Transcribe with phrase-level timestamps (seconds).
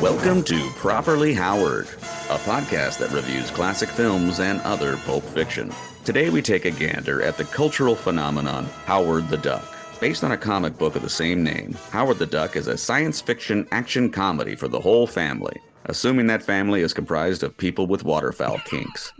[0.00, 5.70] Welcome to Properly Howard, a podcast that reviews classic films and other pulp fiction.
[6.06, 9.75] Today we take a gander at the cultural phenomenon Howard the Duck.
[10.00, 13.22] Based on a comic book of the same name, Howard the Duck is a science
[13.22, 18.04] fiction action comedy for the whole family, assuming that family is comprised of people with
[18.04, 19.10] waterfowl kinks.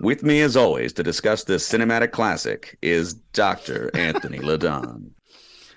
[0.00, 3.92] With me, as always, to discuss this cinematic classic is Dr.
[3.96, 5.10] Anthony Ladon.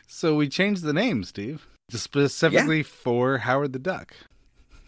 [0.07, 4.15] So we changed the name, Steve, specifically for Howard the Duck.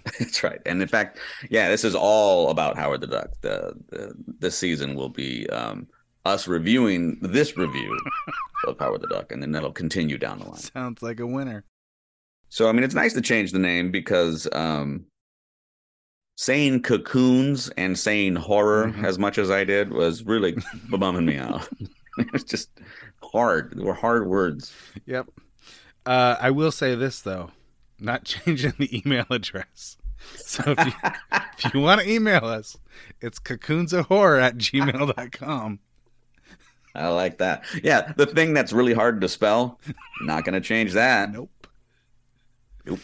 [0.19, 0.61] That's right.
[0.65, 1.19] And in fact,
[1.51, 3.29] yeah, this is all about Howard the Duck.
[3.41, 5.87] The, the this season will be um,
[6.27, 7.99] us reviewing this review
[8.67, 10.57] of Howard the Duck, and then that'll continue down the line.
[10.57, 11.63] Sounds like a winner.
[12.49, 15.05] So I mean, it's nice to change the name because um,
[16.37, 19.03] saying cocoons and saying horror Mhm.
[19.03, 20.55] as much as I did was really
[20.89, 21.67] bumming me out.
[22.33, 22.69] it's just
[23.23, 23.73] hard.
[23.75, 24.73] They were hard words.
[25.05, 25.27] Yep.
[26.05, 27.51] Uh, I will say this though,
[27.99, 29.97] not changing the email address.
[30.35, 30.93] So if you,
[31.65, 32.77] if you want to email us,
[33.21, 35.79] it's cocoonsofhorror at gmail.com.
[36.97, 37.63] I like that.
[37.83, 39.79] Yeah, the thing that's really hard to spell,
[40.21, 41.31] not going to change that.
[41.31, 41.67] Nope.
[42.85, 42.99] Nope.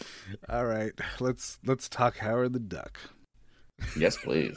[0.48, 2.98] All right, let's let's talk Howard the Duck.
[3.96, 4.56] Yes, please.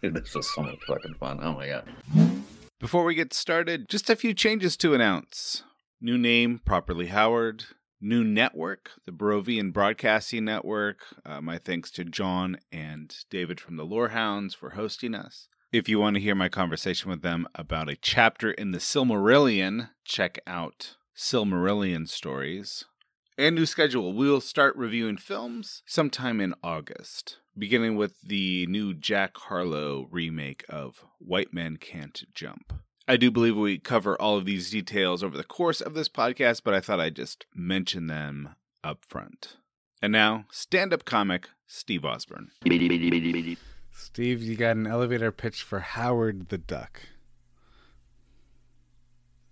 [0.00, 1.38] Dude, this was so much fucking fun.
[1.42, 1.88] Oh my god.
[2.80, 5.62] Before we get started, just a few changes to announce.
[6.00, 7.64] New name, Properly Howard.
[8.04, 10.98] New network, the Barovian Broadcasting Network.
[11.24, 15.46] Uh, my thanks to John and David from the Lorehounds for hosting us.
[15.72, 19.88] If you want to hear my conversation with them about a chapter in the Silmarillion,
[20.04, 22.84] check out Silmarillion Stories.
[23.38, 24.12] And new schedule.
[24.12, 30.66] We will start reviewing films sometime in August, beginning with the new Jack Harlow remake
[30.68, 32.74] of White Men Can't Jump.
[33.08, 36.64] I do believe we cover all of these details over the course of this podcast,
[36.64, 39.56] but I thought I'd just mention them up front.
[40.02, 42.50] And now, stand up comic Steve Osborne.
[43.92, 47.00] Steve, you got an elevator pitch for Howard the Duck.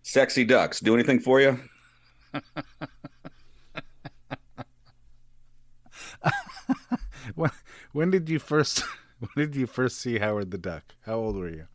[0.02, 1.60] Sexy ducks, do anything for you?
[7.34, 7.50] when,
[7.92, 8.82] when did you first
[9.18, 10.82] when did you first see Howard the Duck?
[11.02, 11.66] How old were you?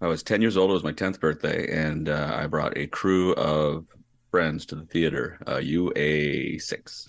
[0.00, 0.70] I was 10 years old.
[0.70, 3.86] It was my 10th birthday, and uh, I brought a crew of
[4.30, 7.08] friends to the theater, uh, UA6.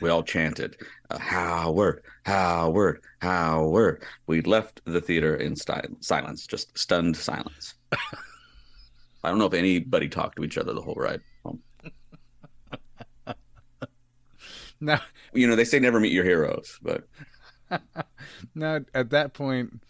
[0.00, 0.76] We all chanted,
[1.10, 4.04] Howard, Howard, Howard.
[4.26, 7.74] We left the theater in silence, just stunned silence.
[7.92, 11.62] I don't know if anybody talked to each other the whole ride home.
[14.80, 15.00] Now,
[15.32, 17.04] You know, they say never meet your heroes, but
[18.54, 19.82] now at that point,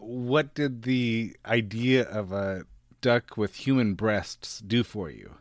[0.00, 2.64] what did the idea of a
[3.00, 5.34] duck with human breasts do for you?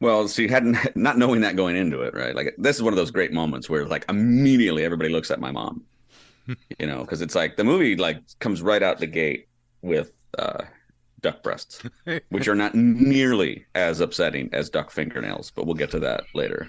[0.00, 2.34] Well, so you hadn't not knowing that going into it, right?
[2.34, 5.50] Like this is one of those great moments where like immediately everybody looks at my
[5.50, 5.84] mom,
[6.78, 9.48] you know, because it's like the movie like comes right out the gate
[9.82, 10.64] with uh,
[11.20, 11.82] duck breasts,
[12.28, 16.68] which are not nearly as upsetting as duck fingernails, but we'll get to that later.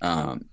[0.00, 0.44] Um,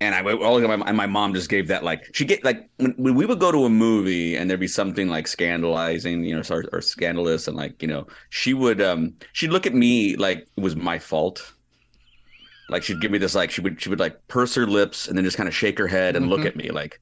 [0.00, 2.92] and I all my, and my mom just gave that like she get like when,
[2.92, 6.42] when we would go to a movie and there'd be something like scandalizing, you know,
[6.50, 10.46] or, or scandalous, and like you know, she would um she'd look at me like
[10.56, 11.52] it was my fault.
[12.68, 15.16] Like she'd give me this like she would she would like purse her lips and
[15.16, 16.46] then just kind of shake her head and look Mhm.
[16.46, 17.00] at me like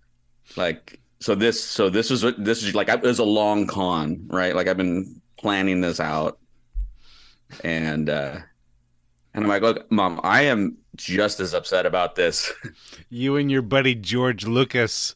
[0.57, 3.67] like so this so this is what this is like I, it was a long
[3.69, 6.39] con right like I've been planning this out
[7.63, 8.39] and uh,
[9.35, 12.53] and I'm like, look, mom, I am just as upset about this.
[13.11, 15.15] You and your buddy George Lucas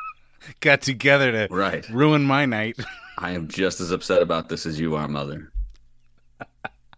[0.60, 1.88] got together to right.
[1.90, 2.78] ruin my night.
[3.18, 5.52] I am just as upset about this as you are, mother.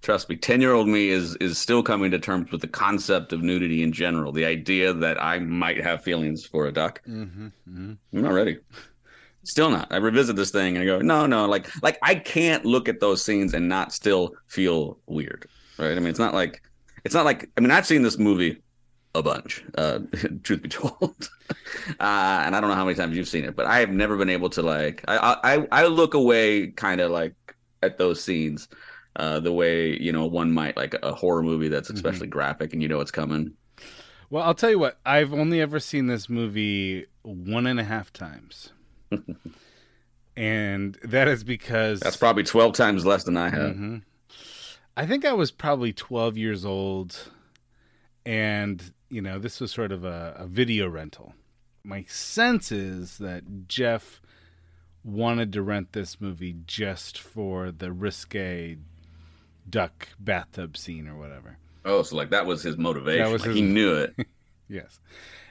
[0.01, 3.33] Trust me, ten year old me is is still coming to terms with the concept
[3.33, 4.33] of nudity in general.
[4.33, 7.01] The idea that I might have feelings for a duck.
[7.09, 7.49] Mm-hmm.
[7.67, 8.59] I'm not ready.
[9.45, 9.91] Still not.
[9.91, 13.01] I revisit this thing and I go, no, no, like like I can't look at
[13.01, 15.47] those scenes and not still feel weird.
[15.79, 15.93] Right.
[15.93, 16.63] I mean, it's not like
[17.05, 18.63] it's not like I mean, I've seen this movie
[19.15, 20.01] a bunch, uh,
[20.43, 21.31] truth be told.
[22.01, 24.17] uh, and I don't know how many times you've seen it, but I have never
[24.17, 27.35] been able to like I I, I look away kind of like
[27.83, 28.69] at those scenes.
[29.17, 32.83] Uh, the way you know one might like a horror movie that's especially graphic and
[32.83, 33.53] you know it's coming.
[34.29, 34.99] Well, I'll tell you what.
[35.07, 38.73] I've only ever seen this movie one and a half times,
[40.37, 43.77] and that is because That's probably twelve times less than I have.
[43.77, 44.03] Mhm.
[44.97, 47.31] I think I was probably 12 years old,
[48.25, 51.35] and you know this was sort of a, a video rental.
[51.83, 54.23] My sense is that Jeff
[55.03, 58.79] wanted to rent this movie just for the risque
[59.69, 61.59] duck bathtub scene or whatever.
[61.85, 63.31] Oh, so like that was his motivation.
[63.33, 64.15] Was Like, his- He knew it.
[64.69, 65.01] Yes.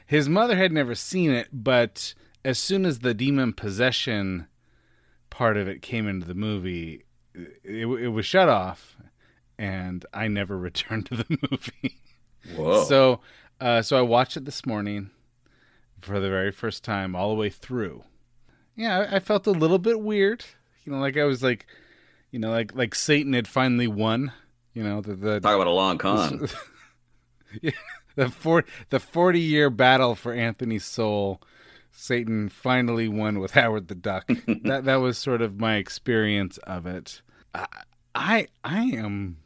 [0.07, 2.13] His mother had never seen it, but
[2.43, 4.47] as soon as the demon possession
[5.29, 7.03] part of it came into the movie,
[7.35, 8.92] it, it was shut off,
[9.57, 11.99] and I never returned to the movie.
[12.55, 12.83] Whoa.
[12.83, 13.21] So,
[13.59, 15.11] uh, so I watched it this morning
[16.01, 18.03] for the very first time, all the way through.
[18.75, 20.43] Yeah, I, I felt a little bit weird.
[20.83, 21.65] You know, like I was like,
[22.31, 24.33] you know, like like Satan had finally won.
[24.73, 26.47] You know, the the Talk about a long con.
[28.15, 31.41] the four the forty year battle for Anthony's soul.
[31.95, 34.27] Satan finally won with Howard the Duck.
[34.63, 37.21] that that was sort of my experience of it.
[37.53, 37.67] I
[38.15, 39.37] I, I am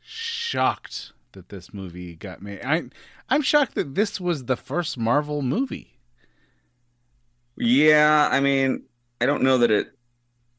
[0.00, 2.60] shocked that this movie got made.
[2.64, 2.84] I
[3.28, 5.98] I'm shocked that this was the first Marvel movie.
[7.56, 8.84] yeah, I mean,
[9.20, 9.92] I don't know that it.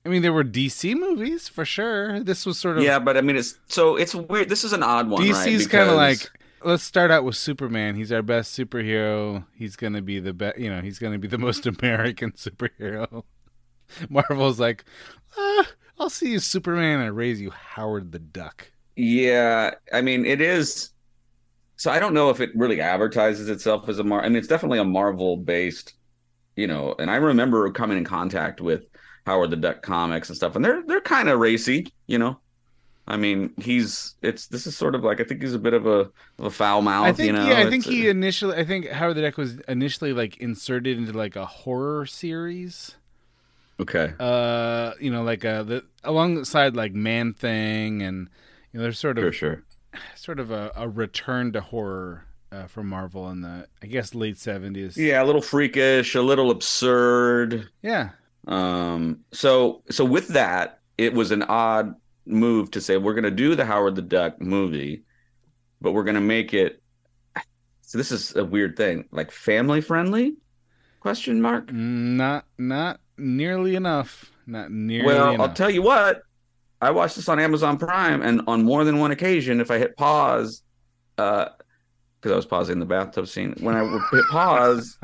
[0.05, 2.21] I mean, there were DC movies for sure.
[2.21, 4.49] This was sort of Yeah, but I mean, it's so it's weird.
[4.49, 5.21] This is an odd one.
[5.21, 5.47] right?
[5.47, 6.29] DC's kind of like
[6.63, 7.95] let's start out with Superman.
[7.95, 9.45] He's our best superhero.
[9.53, 10.59] He's gonna be the best.
[10.59, 13.23] You know, he's gonna be the most American superhero.
[14.09, 14.83] Marvel's like,
[15.37, 15.67] ah,
[15.99, 18.71] I'll see you, Superman, and raise you, Howard the Duck.
[18.95, 20.91] Yeah, I mean, it is.
[21.77, 24.21] So I don't know if it really advertises itself as a Mar.
[24.23, 25.95] I mean, it's definitely a Marvel based,
[26.55, 26.95] you know.
[26.99, 28.85] And I remember coming in contact with
[29.25, 32.41] Howard the Duck comics and stuff, and they're they're kind of racy, you know.
[33.07, 35.87] I mean, he's it's this is sort of like I think he's a bit of
[35.87, 37.47] a of a foul mouth, I think, you know.
[37.47, 40.37] yeah, I think It's, he uh, initially, I think Howard the Duck was initially like
[40.37, 42.95] inserted into like a horror series.
[43.81, 44.13] Okay.
[44.19, 48.29] Uh, you know, like uh, the alongside like Man Thing, and
[48.71, 49.63] you know, there's sort of Sure, sure.
[50.15, 54.37] sort of a, a return to horror uh, from Marvel in the I guess late
[54.37, 54.97] seventies.
[54.97, 57.69] Yeah, a little freakish, a little absurd.
[57.81, 58.09] yeah,
[58.47, 61.95] Um, so so with that, it was an odd
[62.25, 65.03] move to say we're going to do the Howard the Duck movie,
[65.81, 66.81] but we're going to make it.
[67.81, 70.35] So this is a weird thing, like family friendly?
[70.99, 71.71] Question mark.
[71.71, 74.31] not not nearly enough.
[74.45, 75.49] Not nearly Well, enough.
[75.49, 76.21] I'll tell you what.
[76.81, 79.97] I watched this on Amazon Prime, and on more than one occasion, if I hit
[79.97, 80.61] pause,
[81.17, 81.47] uh,
[82.19, 84.97] because I was pausing the bathtub scene, when I would hit pause,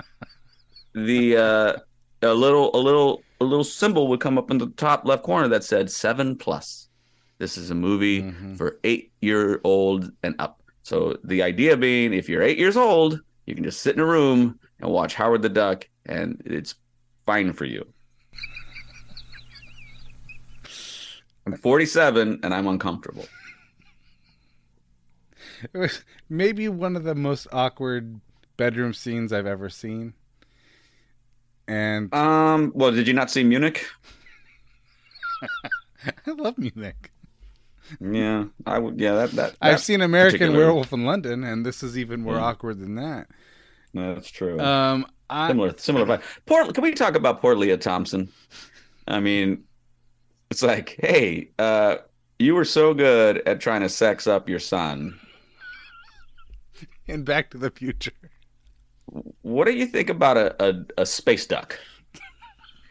[0.93, 1.73] the uh,
[2.21, 5.47] a little a little a little symbol would come up in the top left corner
[5.47, 6.87] that said seven plus.
[7.39, 8.55] This is a movie Mhm.
[8.57, 10.61] for eight year old and up.
[10.83, 14.05] So the idea being, if you're eight years old, you can just sit in a
[14.05, 16.75] room and watch Howard the Duck, and it's
[17.25, 17.85] fine for you.
[21.45, 23.25] I'm 47 and I'm uncomfortable.
[25.73, 28.19] It was maybe one of the most awkward
[28.57, 30.13] bedroom scenes I've ever seen.
[31.67, 33.85] And Um, well, did you not see Munich?
[36.05, 37.11] I love Munich.
[37.99, 38.99] Yeah, I would.
[38.99, 42.21] Yeah, that that, I've that seen American particular- Werewolf in London, and this is even
[42.21, 42.41] more Yeah.
[42.43, 43.27] awkward than that.
[43.93, 44.59] No, that's true.
[44.59, 46.05] Um, I, similar, similar.
[46.05, 46.73] vibe.
[46.73, 48.29] Can we talk about poor Lea Thompson?
[49.07, 49.63] I mean,
[50.53, 51.95] it's like, hey, uh,
[52.37, 55.19] you were so good at trying to sex up your son.
[57.07, 58.11] in Back to the Future.
[59.41, 61.79] What do you think about a, a, a space duck?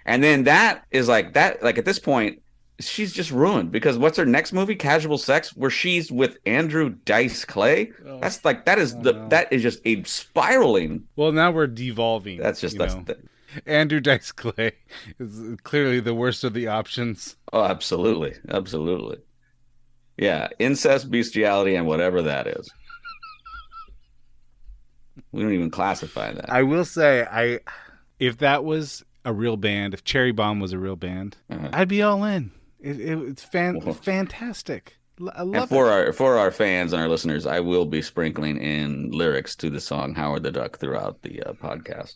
[0.06, 1.62] And then that is like that.
[1.62, 2.42] Like at this point,
[2.80, 4.74] she's just ruined because what's her next movie?
[4.74, 7.92] Casual Sex, where she's with Andrew Dice Clay.
[8.04, 8.18] Oh.
[8.18, 9.28] That's like that is the no.
[9.28, 11.04] that is just a spiraling.
[11.14, 12.40] Well, now we're devolving.
[12.40, 13.16] That's just that's the,
[13.66, 14.72] Andrew Dice Clay
[15.18, 17.36] is clearly the worst of the options.
[17.52, 19.18] oh, absolutely, absolutely.
[20.16, 22.70] Yeah, incest, bestiality, and whatever that is.
[25.32, 26.50] We don't even classify that.
[26.50, 27.60] I will say, I
[28.18, 31.68] if that was a real band, if Cherry Bomb was a real band, Uh-huh.
[31.72, 32.50] I'd be all in.
[32.80, 34.96] It, it, it's fan, fantastic.
[35.34, 35.92] I And love for it.
[35.92, 39.80] our for our fans and our listeners, I will be sprinkling in lyrics to the
[39.80, 42.14] song Howard the Duck throughout the uh, podcast.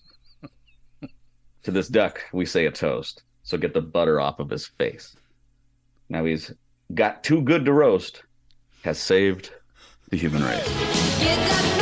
[1.66, 3.24] To this duck, we say a toast.
[3.42, 5.16] So get the butter off of his face.
[6.08, 6.52] Now he's
[6.94, 8.22] got too good to roast,
[8.84, 9.50] has saved
[10.10, 11.75] the human race.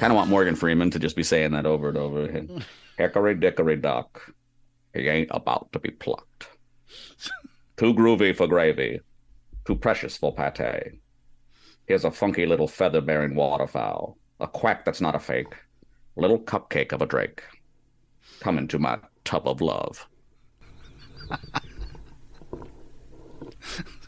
[0.00, 2.64] Kind of want Morgan Freeman to just be saying that over and over again.
[2.96, 4.32] Hickory dickory duck,
[4.94, 6.48] he ain't about to be plucked.
[7.76, 9.00] Too groovy for gravy,
[9.66, 11.00] too precious for pate.
[11.86, 15.54] Here's a funky little feather bearing waterfowl, a quack that's not a fake,
[16.16, 17.42] little cupcake of a drake.
[18.40, 20.08] Come into my tub of love.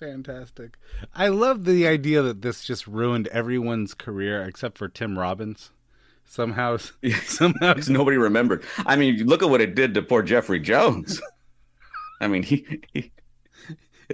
[0.00, 0.76] Fantastic.
[1.14, 5.70] I love the idea that this just ruined everyone's career except for Tim Robbins.
[6.24, 6.78] Somehow,
[7.24, 8.64] somehow, nobody remembered.
[8.86, 11.20] I mean, look at what it did to poor Jeffrey Jones.
[12.20, 13.12] I mean, he, he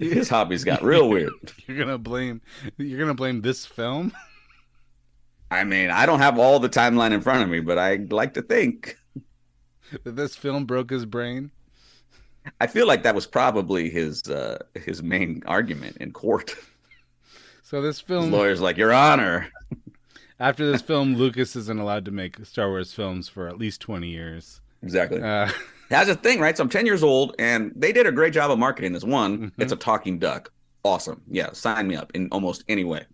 [0.00, 1.32] his hobbies got real weird.
[1.66, 2.40] you're gonna blame
[2.76, 4.12] you're gonna blame this film.
[5.50, 8.34] I mean, I don't have all the timeline in front of me, but I like
[8.34, 8.96] to think.
[10.04, 11.50] that this film broke his brain.
[12.60, 16.54] I feel like that was probably his uh, his main argument in court.
[17.62, 19.48] So this His film, lawyer's like, Your Honor.
[20.40, 24.08] after this film, Lucas isn't allowed to make Star Wars films for at least twenty
[24.08, 24.60] years.
[24.82, 25.20] Exactly.
[25.22, 25.50] Uh,
[25.90, 26.56] That's the thing, right?
[26.56, 29.04] So I'm 10 years old, and they did a great job of marketing this.
[29.04, 29.52] One, Mhm.
[29.58, 30.52] it's a talking duck.
[30.84, 31.20] Awesome.
[31.28, 33.04] Yeah, sign me up in almost any way.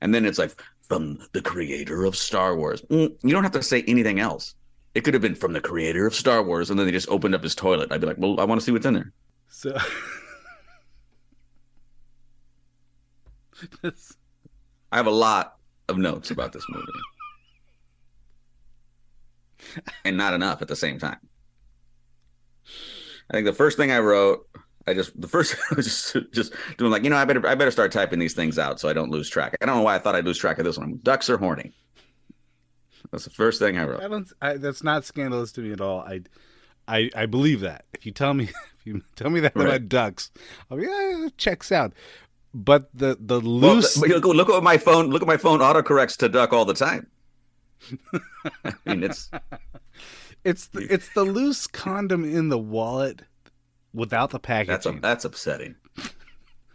[0.00, 0.52] And then it's like,
[0.88, 2.80] from the creator of Star Wars.
[2.90, 4.54] Mm, you don't have to say anything else.
[4.94, 7.34] It could have been from the creator of Star Wars, and then they just opened
[7.34, 7.90] up his toilet.
[7.90, 9.12] I'd be like, well, I want to see what's in there.
[9.48, 9.72] so
[13.82, 14.16] this,
[14.90, 15.56] I have a lot
[15.88, 16.86] of notes about this movie.
[20.04, 21.18] and not enough at the same time.
[23.30, 24.46] I think the first thing I wrote,
[24.86, 27.54] I just the first I was just just doing like, you know, I better I
[27.54, 29.56] better start typing these things out so I don't lose track.
[29.62, 30.98] I don't know why I thought I'd lose track of this one.
[31.02, 31.72] Ducks are horny.
[33.12, 34.00] That's the first thing I I wrote.
[34.10, 34.32] don't.
[34.40, 36.00] I, that's not scandalous to me at all.
[36.00, 36.22] I,
[36.88, 37.84] I, I believe that.
[37.92, 38.44] If you tell me,
[38.78, 39.66] if you tell me that Right.
[39.68, 40.30] about ducks,
[40.70, 41.92] I'll be yeah, it checks out.
[42.54, 45.08] But the the loose, but look, look at my phone.
[45.10, 45.60] Look at my phone.
[45.60, 47.06] Autocorrects to duck all the time.
[48.64, 49.30] I mean, it's
[50.44, 53.22] it's the, it's the loose condom in the wallet
[53.94, 55.00] without the that's packaging.
[55.00, 55.74] that's upsetting.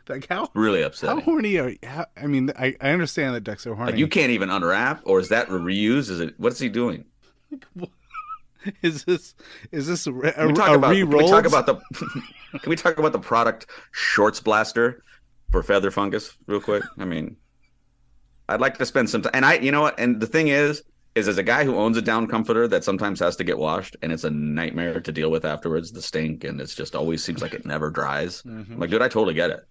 [0.09, 1.09] Like how Really upset?
[1.09, 1.73] how horny are?
[1.83, 3.91] How, I mean, I, I understand that ducks are horny.
[3.91, 6.09] Like you can't even unwrap, or is that reused?
[6.09, 6.35] Is it?
[6.37, 7.05] What's he doing?
[8.81, 9.35] is this
[9.71, 10.93] is this a, a, Can we talk a about?
[10.95, 11.75] Can we talk about the?
[12.59, 15.03] can we talk about the product Shorts Blaster
[15.51, 16.83] for feather fungus real quick?
[16.97, 17.37] I mean,
[18.49, 19.31] I'd like to spend some time.
[19.33, 19.99] And I, you know what?
[19.99, 20.83] And the thing is,
[21.15, 23.95] is as a guy who owns a down comforter that sometimes has to get washed,
[24.01, 25.91] and it's a nightmare to deal with afterwards.
[25.91, 28.41] The stink, and it's just always seems like it never dries.
[28.43, 28.73] Mhm.
[28.73, 29.61] I'm like, dude, I totally get it.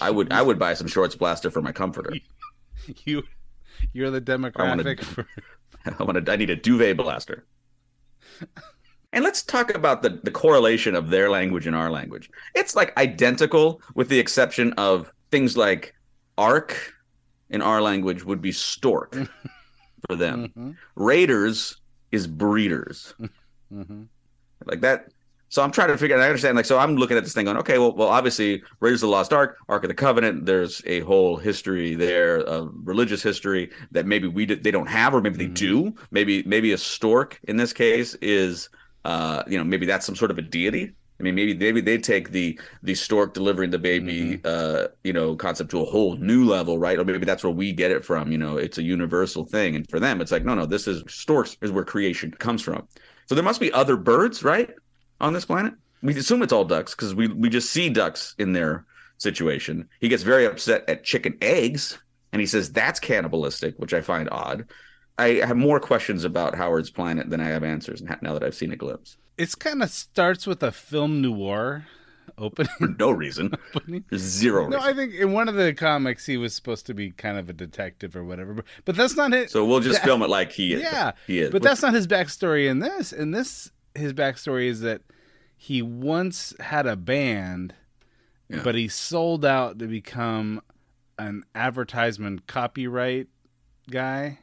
[0.00, 2.12] I would, I would buy some Shorts Blaster for my comforter.
[3.04, 3.22] you
[3.92, 5.26] you're the demographic for
[5.98, 6.32] I want to.
[6.32, 7.44] I need a duvet blaster.
[9.12, 12.28] And let's talk about the, the correlation of their language and our language.
[12.54, 15.94] It's like identical, with the exception of things like
[16.36, 16.92] ark
[17.48, 19.16] in our language would be stork
[20.08, 20.52] for them.
[20.56, 21.80] Mhm, Raiders
[22.12, 23.14] is breeders.
[23.72, 24.08] mhm.
[24.66, 25.08] Like that.
[25.50, 26.16] So I'm trying to figure.
[26.16, 26.56] out, I understand.
[26.56, 29.12] Like, so I'm looking at this thing going, okay, well, well, obviously, Raiders of the
[29.12, 30.46] Lost Ark, Ark of the Covenant.
[30.46, 35.20] There's a whole history there, of religious history that maybe we they don't have, or
[35.20, 35.54] maybe they Mhm.
[35.54, 35.94] do.
[36.10, 38.68] Maybe maybe a stork in this case is,
[39.04, 40.92] uh, you know, maybe that's some sort of a deity.
[41.20, 45.34] I mean, maybe maybe they take the the stork delivering the baby, uh, you know,
[45.34, 46.96] concept to a whole new level, right?
[46.98, 48.30] Or maybe that's where we get it from.
[48.30, 51.02] You know, it's a universal thing, and for them, it's like, no, no, this is
[51.08, 52.86] storks is where creation comes from.
[53.26, 54.70] So there must be other birds, right,
[55.20, 55.74] on this planet.
[56.02, 58.84] We assume it's all ducks because we we just see ducks in their
[59.18, 59.88] situation.
[60.00, 61.98] He gets very upset at chicken eggs,
[62.32, 64.66] and he says that's cannibalistic, which I find odd.
[65.18, 68.54] I have more questions about Howard's planet than I have answers And now that I've
[68.54, 69.16] seen a glimpse.
[69.36, 71.86] It's kind of starts with a film noir
[72.38, 72.70] opening.
[72.78, 73.52] for no reason.
[73.74, 74.04] opening.
[74.10, 74.90] There's zero No, reason.
[74.90, 77.52] I think in one of the comics he was supposed to be kind of a
[77.52, 79.50] detective or whatever, but, but that's not it.
[79.50, 80.82] so we'll just that- film it like he is.
[80.82, 81.50] Yeah, he is.
[81.50, 83.12] But that's not his backstory in this.
[83.12, 85.02] In this, his backstory is that
[85.56, 87.74] he once had a band,
[88.48, 88.62] Yeah.
[88.62, 90.60] but he sold out to become
[91.18, 93.26] an advertisement copyright
[93.90, 94.38] guy.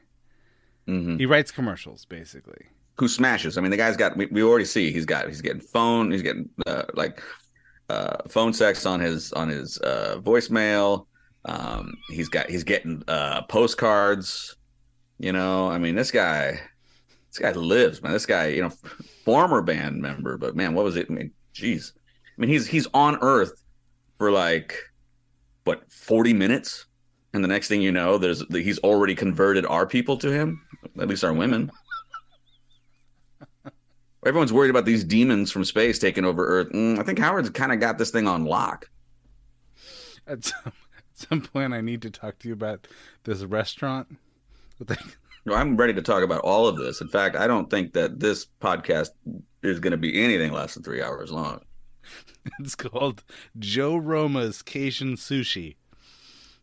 [0.88, 1.18] Mhm.
[1.20, 2.66] He writes commercials, basically.
[2.98, 3.58] who smashes.
[3.58, 4.16] I mean, the guy's got.
[4.16, 5.28] We, we already see he's got.
[5.28, 6.12] He's getting phone.
[6.12, 7.22] He's getting uh, like
[7.90, 11.06] uh, phone sex on his on his uh, voicemail.
[11.44, 12.50] Um, he's got.
[12.50, 14.56] He's getting uh, postcards.
[15.20, 16.60] You know, I mean, this guy.
[17.32, 18.14] This guy lives, man.
[18.14, 18.72] This guy, you know,
[19.26, 21.08] former band member, but man, what was it?
[21.10, 21.92] I mean, jeez.
[21.96, 23.64] I mean, he's he's on Earth
[24.18, 24.78] for like
[25.66, 26.86] what forty minutes,
[27.34, 30.62] and the next thing you know, there's he's already converted our people to him.
[31.00, 31.72] At least our women.
[34.26, 36.72] Everyone's worried about these demons from space taking over Earth.
[36.72, 38.90] Mm, I think Howard's kind of got this thing on lock.
[40.26, 42.88] At some, at some point, I need to talk to you about
[43.24, 44.18] this restaurant.
[45.52, 47.02] I'm ready to talk about all of this.
[47.02, 49.10] In fact, I don't think that this podcast
[49.62, 51.62] is going to be anything less than three hours long.
[52.60, 53.24] It's called
[53.58, 55.78] Joe Roma's Cajun Sushi.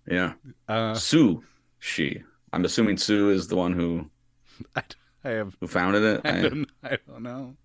[0.06, 0.34] Yeah,
[0.68, 1.42] Uh, Sue,
[1.80, 2.22] she.
[2.52, 4.08] I'm assuming Sue is the one who
[4.76, 4.82] I,
[5.24, 6.20] I have who founded it.
[6.24, 7.56] I don't, I don't know.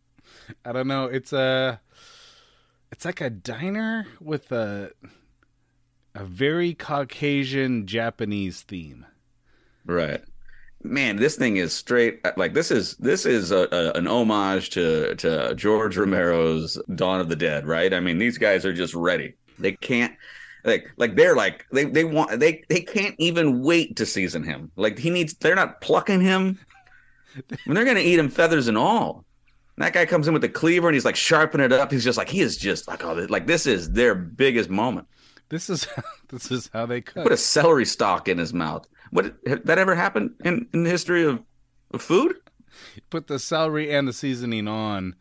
[0.66, 1.06] I don't know.
[1.06, 1.80] It's a
[2.92, 4.92] it's like a diner with a
[6.16, 9.06] a very Caucasian Japanese theme.
[9.86, 10.24] Right.
[10.84, 14.70] Man, this thing is straight uh, like this is this is a, a, an homage
[14.72, 17.94] to to George Romero's Dawn of the Dead, right?
[17.94, 19.34] I mean, these guys are just ready.
[19.60, 20.14] They can't
[20.64, 24.72] like like they're like they they want they they can't even wait to season him.
[24.76, 26.60] Like he needs they're not plucking him.
[27.36, 29.26] I mean, they're gonna eat him feathers and all.
[29.78, 31.92] And that guy comes in with the cleaver and he's like sharpening it up.
[31.92, 35.08] He's just like he is just like oh like this is their biggest moment.
[35.50, 35.88] This is
[36.30, 37.24] this is how they cut.
[37.24, 38.88] Put a celery stalk in his mouth.
[39.12, 41.42] What that ever happened in, in the history of,
[41.92, 42.36] of food?
[43.10, 45.16] Put the celery and the seasoning on.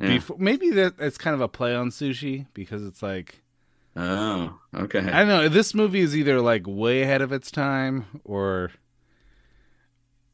[0.00, 0.08] Yeah.
[0.08, 3.42] Before, maybe that it's kind of a play on sushi because it's like
[3.96, 5.00] Oh, okay.
[5.00, 5.48] I don't know.
[5.48, 8.70] This movie is either like way ahead of its time or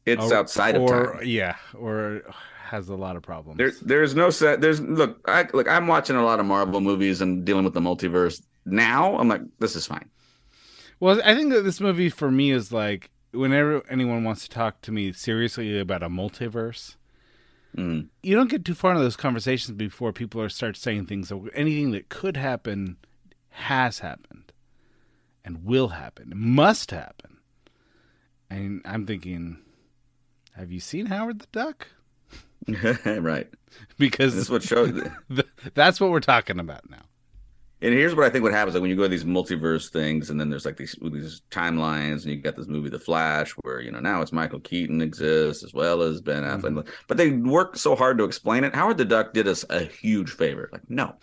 [0.05, 1.21] It's or- outside of or, time.
[1.25, 2.21] Yeah, or
[2.65, 3.57] has a lot of problems.
[3.57, 4.61] There, there's no set.
[4.61, 5.19] There's look.
[5.27, 5.67] I look.
[5.67, 9.17] I'm watching a lot of Marvel movies and dealing with the multiverse now.
[9.17, 10.09] I'm like, this is fine.
[10.99, 14.81] Well, I think that this movie for me is like whenever anyone wants to talk
[14.81, 16.95] to me seriously about a multiverse,
[17.75, 18.07] Mm.
[18.23, 21.29] you don't get too far into those conversations before people are start saying things.
[21.29, 22.97] that Anything that could happen
[23.49, 24.51] has happened,
[25.45, 27.37] and will happen, must happen.
[28.49, 29.59] And I'm thinking,
[30.55, 31.87] have you seen Howard the Duck?
[33.05, 33.47] right.
[33.99, 34.99] Because This what shows.
[35.75, 37.03] that's what we're talking about now.
[37.79, 40.31] And here's what I think what happens like when you go to these multiverse things,
[40.31, 43.81] and then there's like these these timelines, and you got this movie, The Flash, where
[43.81, 47.77] you know now it's Michael Keaton exists as well as Ben Affleck, but they work
[47.77, 48.73] so hard to explain it.
[48.73, 50.69] Howard the Duck did us a huge favor.
[50.71, 51.15] Like, no,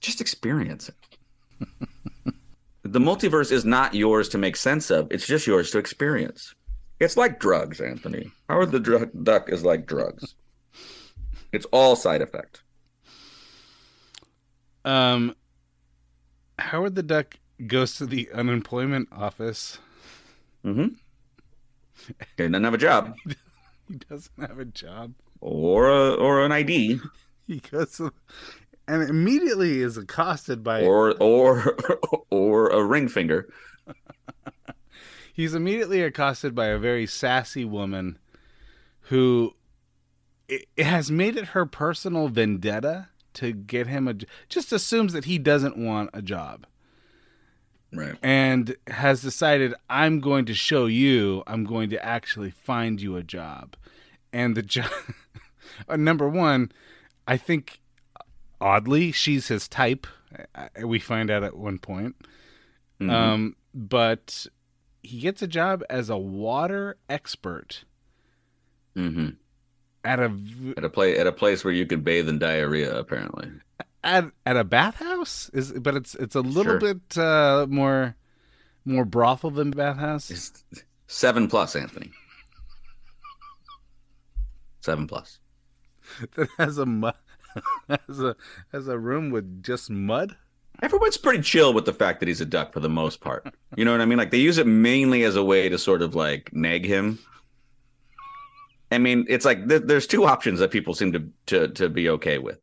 [0.00, 1.66] just experience it.
[2.82, 6.52] the multiverse is not yours to make sense of; it's just yours to experience.
[6.98, 8.32] It's like drugs, Anthony.
[8.48, 10.34] Howard the Duck is like drugs.
[11.52, 12.62] It's all side effect.
[14.84, 15.34] Um,
[16.58, 19.78] Howard the Duck goes to the unemployment office.
[20.64, 20.94] Mm-hmm.
[22.08, 23.14] He doesn't have a job.
[23.88, 25.14] He doesn't have a job.
[25.40, 26.98] or a, or an ID
[27.46, 28.12] He goes to,
[28.88, 30.82] and immediately is accosted by.
[30.82, 31.76] or or
[32.30, 33.48] or a ring finger.
[35.32, 38.18] he's immediately accosted by a very sassy woman,
[39.02, 39.54] who
[40.48, 43.06] it, it has made it her personal vendetta
[43.36, 44.14] to get him a.
[44.48, 46.66] Just assumes that he doesn't want a job.
[47.94, 48.16] Right.
[48.20, 53.22] and has decided I'm going to show you, I'm going to actually find you a
[53.22, 53.76] job.
[54.32, 54.90] And the job,
[55.88, 56.72] uh, number one,
[57.28, 57.80] I think
[58.60, 60.06] oddly, she's his type.
[60.82, 62.16] We find out at one point.
[63.00, 63.10] Mhm.
[63.10, 64.46] Um, but
[65.02, 67.84] he gets a job as a water expert
[68.96, 69.36] Mhm.
[70.06, 70.32] At a
[70.76, 73.50] At a place at a place where you can bathe in diarrhea, apparently.
[74.04, 75.50] at at a bathhouse.
[75.52, 76.94] Is but it's it's a little Sure.
[76.94, 78.16] bit uh, more
[78.84, 80.30] more brothel than bathhouse.
[80.30, 80.64] It's
[81.08, 82.10] seven plus, Anthony.
[84.80, 85.40] Seven plus.
[86.36, 87.14] that has a mud,
[87.88, 88.36] has a
[88.72, 90.36] has a room with just mud.
[90.82, 93.52] Everyone's pretty chill with the fact that he's a duck for the most part.
[93.76, 94.18] You know what I mean?
[94.18, 97.18] Like they use it mainly as a way to sort of like nag him.
[98.92, 102.08] I mean, it's like th- there's two options that people seem to to to be
[102.10, 102.58] okay with.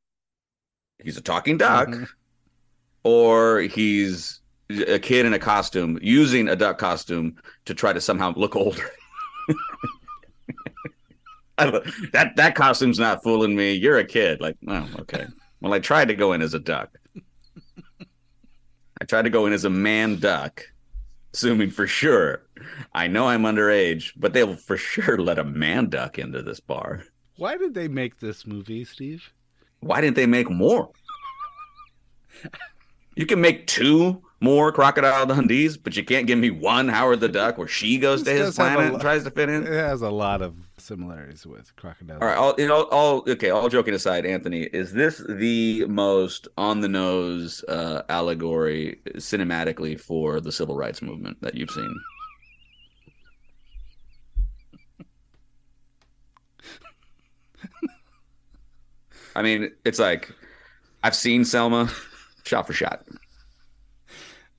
[1.03, 2.07] He's a talking duck, Mhm.
[3.03, 8.33] or he's a kid in a costume using a duck costume to try to somehow
[8.35, 8.89] look older.
[11.57, 13.73] That that costume's not fooling me.
[13.73, 14.41] You're a kid.
[14.41, 15.27] Like, oh, okay.
[15.61, 16.89] Well, I tried to go in as a duck.
[18.99, 20.63] I tried to go in as a man duck,
[21.33, 22.45] assuming for sure.
[22.93, 27.03] I know I'm underage, but they'll for sure let a man duck into this bar.
[27.37, 29.33] Why did they make this movie, Steve?
[29.79, 30.91] Why didn't they make more?
[33.15, 37.29] You can make two more Crocodile Dundees, but you can't give me one Howard the
[37.29, 39.65] Duck where she goes to his planet lo- and tries to fit in.
[39.65, 42.19] It has a lot of similarities with Crocodile.
[42.21, 43.51] All right, all you know, all okay.
[43.51, 50.41] All joking aside, Anthony, is this the most on the nose uh, allegory cinematically for
[50.41, 51.95] the civil rights movement that you've seen?
[59.37, 60.29] I mean, it's like
[61.01, 61.89] I've seen Selma,
[62.43, 63.05] shot for shot.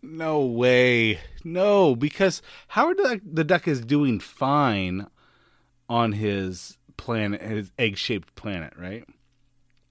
[0.06, 1.18] No way.
[1.44, 5.06] No, because Howard the, Duck is doing fine
[5.88, 9.04] on his planet, his egg-shaped planet, right?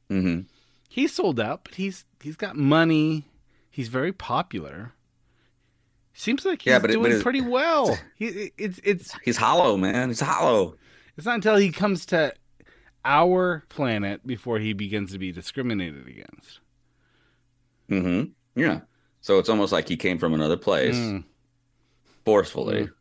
[0.09, 0.41] hmm
[0.89, 3.25] He's sold out, but he's he's got money.
[3.71, 4.93] He's very popular.
[6.13, 7.97] Seems like he's Yeah, but it- doing but pretty well.
[8.15, 10.09] He, it's it's He's hollow, man.
[10.09, 10.75] He's hollow.
[11.17, 12.33] it's not until he comes to
[13.03, 16.59] our planet before he begins to be discriminated against.
[17.89, 18.23] hmm
[18.55, 18.81] Yeah.
[19.23, 20.97] So it's almost like he came from another place.
[20.97, 21.23] Mm.
[22.25, 22.83] forcefully.
[22.83, 22.91] Mm.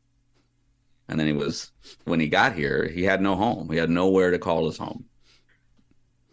[1.08, 1.72] And then he was
[2.04, 3.68] when he got here, he had no home.
[3.70, 5.04] He had nowhere to call his home.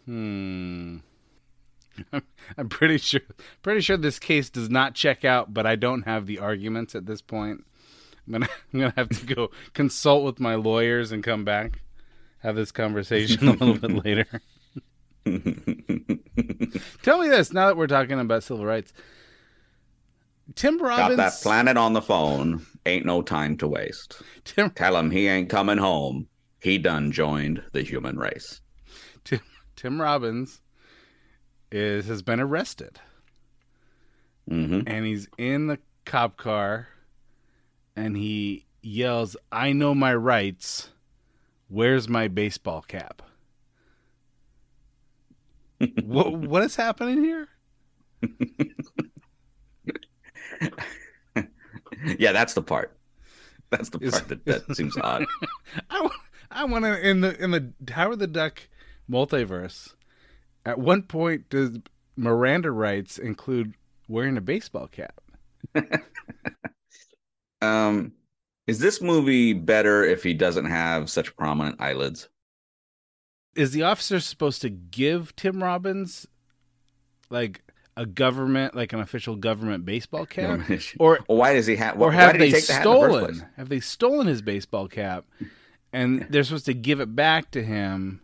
[0.06, 0.98] Hmm.
[2.56, 3.20] I'm pretty sure
[3.62, 7.06] pretty sure this case does not check out, but I don't have the arguments at
[7.06, 7.64] this point.
[8.26, 11.80] I'm gonna I'm gonna have to go consult with my lawyers and come back.
[12.38, 14.40] Have this conversation a little bit later.
[17.02, 18.92] Tell me this, now that we're talking about civil rights.
[20.54, 22.64] Tim Got Robbins that planet on the phone.
[22.86, 24.20] Ain't no time to waste.
[24.44, 26.28] Tim, Tell him he ain't coming home.
[26.60, 28.60] He done joined the human race.
[29.24, 29.40] Tim,
[29.76, 30.60] Tim Robbins
[31.70, 32.98] is has been arrested.
[34.48, 36.88] hmm and he's in the cop car
[37.94, 40.88] and he yells, I know my rights.
[41.68, 43.22] Where's my baseball cap?
[46.02, 47.48] what what is happening here?
[52.18, 52.96] Yeah, that's the part.
[53.70, 55.26] That's the Is- part that, that seems odd.
[55.90, 56.08] I,
[56.50, 58.68] I want to in the in the Howard the Duck
[59.10, 59.94] multiverse.
[60.64, 61.78] At one point, does
[62.16, 63.74] Miranda rights include
[64.08, 65.20] wearing a baseball cap?
[67.62, 68.12] Um,
[68.66, 72.28] is this movie better if he doesn't have such prominent eyelids?
[73.54, 76.26] Is the officer supposed to give Tim Robbins
[77.28, 77.62] like
[78.00, 80.60] a government, like an official government baseball cap,
[80.98, 82.00] or Well, why does he have?
[82.00, 83.48] or have they take the hat in the first stolen?
[83.58, 85.26] Have they stolen his baseball cap,
[85.92, 88.22] and they're supposed to give it back to him,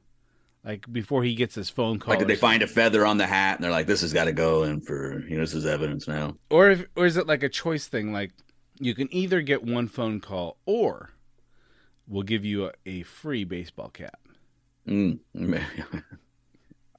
[0.65, 2.13] like before he gets his phone call?
[2.13, 2.61] Like, did they something?
[2.61, 4.81] find a feather on the hat and they're like, "This has got to go in
[4.81, 7.87] for you know this is evidence now." or if, or is it like a choice
[7.87, 8.15] thing?
[8.15, 8.33] Like
[8.81, 11.11] you can either get one phone call, or
[12.09, 14.21] we'll give you a, a free baseball cap.
[14.89, 15.19] Mm.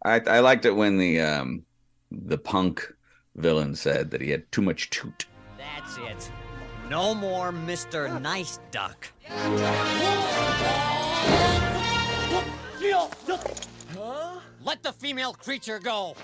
[0.04, 1.64] I I liked it when the um
[2.12, 2.94] the punk
[3.36, 5.26] villain said that he had too much toot.
[5.58, 6.32] That's it.
[6.90, 8.22] No more Mr.
[8.22, 9.12] Nice Duck.
[14.64, 16.16] Let the female creature go.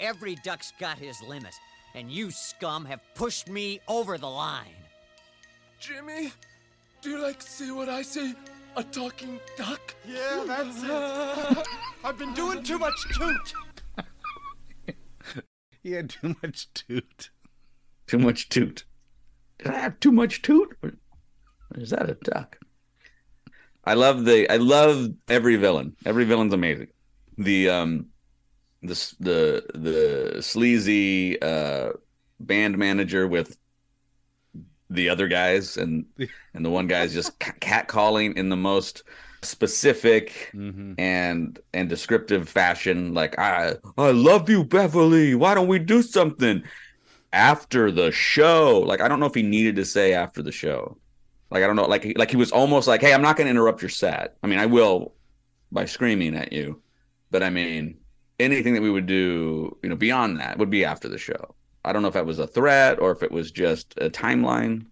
[0.00, 1.54] Every duck's got his limit,
[1.94, 4.66] and you scum have pushed me over the line.
[5.78, 6.32] Jimmy,
[7.02, 8.34] do you like to see what I see?
[8.76, 9.94] A talking duck?
[10.06, 11.68] Yeah, that's it.
[12.04, 13.52] I've been doing too much toot.
[15.82, 17.30] He had too much toot.
[18.06, 18.84] Too much toot.
[19.58, 20.76] Did I have too much toot?
[20.82, 20.92] Or
[21.74, 22.58] is that a duck?
[23.84, 25.96] I love the I love every villain.
[26.04, 26.88] Every villain's amazing.
[27.38, 28.06] The um
[28.82, 31.92] the the the sleazy uh
[32.38, 33.56] band manager with
[34.90, 36.04] the other guys and
[36.54, 39.02] and the one guy's just cat calling in the most
[39.42, 40.94] specific Mm-hmm.
[40.98, 45.34] and and descriptive fashion like i i love you beverly.
[45.34, 46.62] Why don't we do something?
[47.32, 50.98] After the show like i don't know if he needed to say after the show.
[51.50, 53.50] Like i don't know like like he was almost like hey i'm not going to
[53.50, 54.36] interrupt your set.
[54.42, 55.14] I mean i will
[55.72, 56.82] by screaming at you
[57.30, 57.96] but i mean
[58.40, 61.92] anything that we would do you know beyond that would be after the show i
[61.92, 64.86] don't know if that was a threat or if it was just a timeline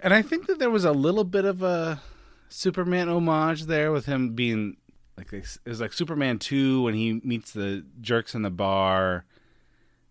[0.00, 2.02] And I think that there was a little bit of a
[2.50, 4.76] Superman homage there with him being
[5.16, 9.24] like it was like Superman two when he meets the jerks in the bar.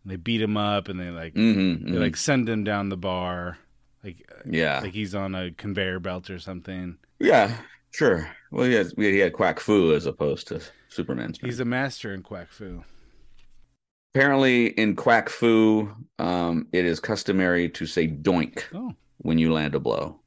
[0.03, 2.97] And they beat him up and they like Mm-hmm, they like send him down the
[2.97, 3.59] bar,
[4.03, 6.97] like yeah, like he's on a conveyor belt or something.
[7.19, 7.55] yeah,
[7.91, 8.27] sure.
[8.49, 11.37] Well, he had he had Quack Fu as opposed to Superman's.
[11.39, 12.83] He's a master in quack fu.
[14.13, 19.73] Apparently, in Quack Fu, um, it is customary to say "doink" Oh, when you land
[19.73, 20.19] a blow.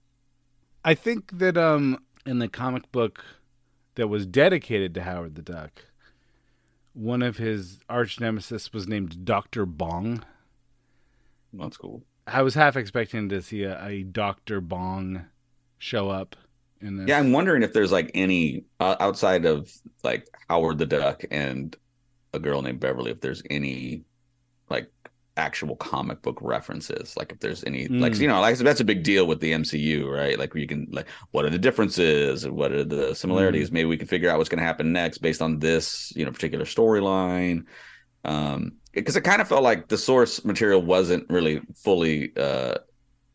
[0.84, 3.24] I think that um in the comic book
[3.94, 5.84] that was dedicated to Howard the Duck,
[6.94, 10.24] one of his arch nemesis was named Doctor Bong.
[11.52, 12.02] That's cool.
[12.26, 15.26] I was half expecting to see a, a Doctor Bong
[15.78, 16.34] show up
[16.80, 17.08] in this.
[17.08, 19.72] Yeah, I'm wondering if there's like any uh, outside of
[20.02, 21.76] like Howard the Duck and
[22.36, 24.04] a girl named Beverly, if there's any
[24.70, 24.90] like
[25.38, 28.20] actual comic book references, like if there's any like Mm.
[28.20, 30.38] you know, like that's a big deal with the MCU, right?
[30.38, 33.70] Like you can like what are the differences what are the similarities?
[33.72, 36.32] Maybe we can figure out what's going to happen next based on this you know
[36.32, 37.64] particular storyline.
[38.24, 42.76] Um, because it kind of felt like the source material wasn't really fully uh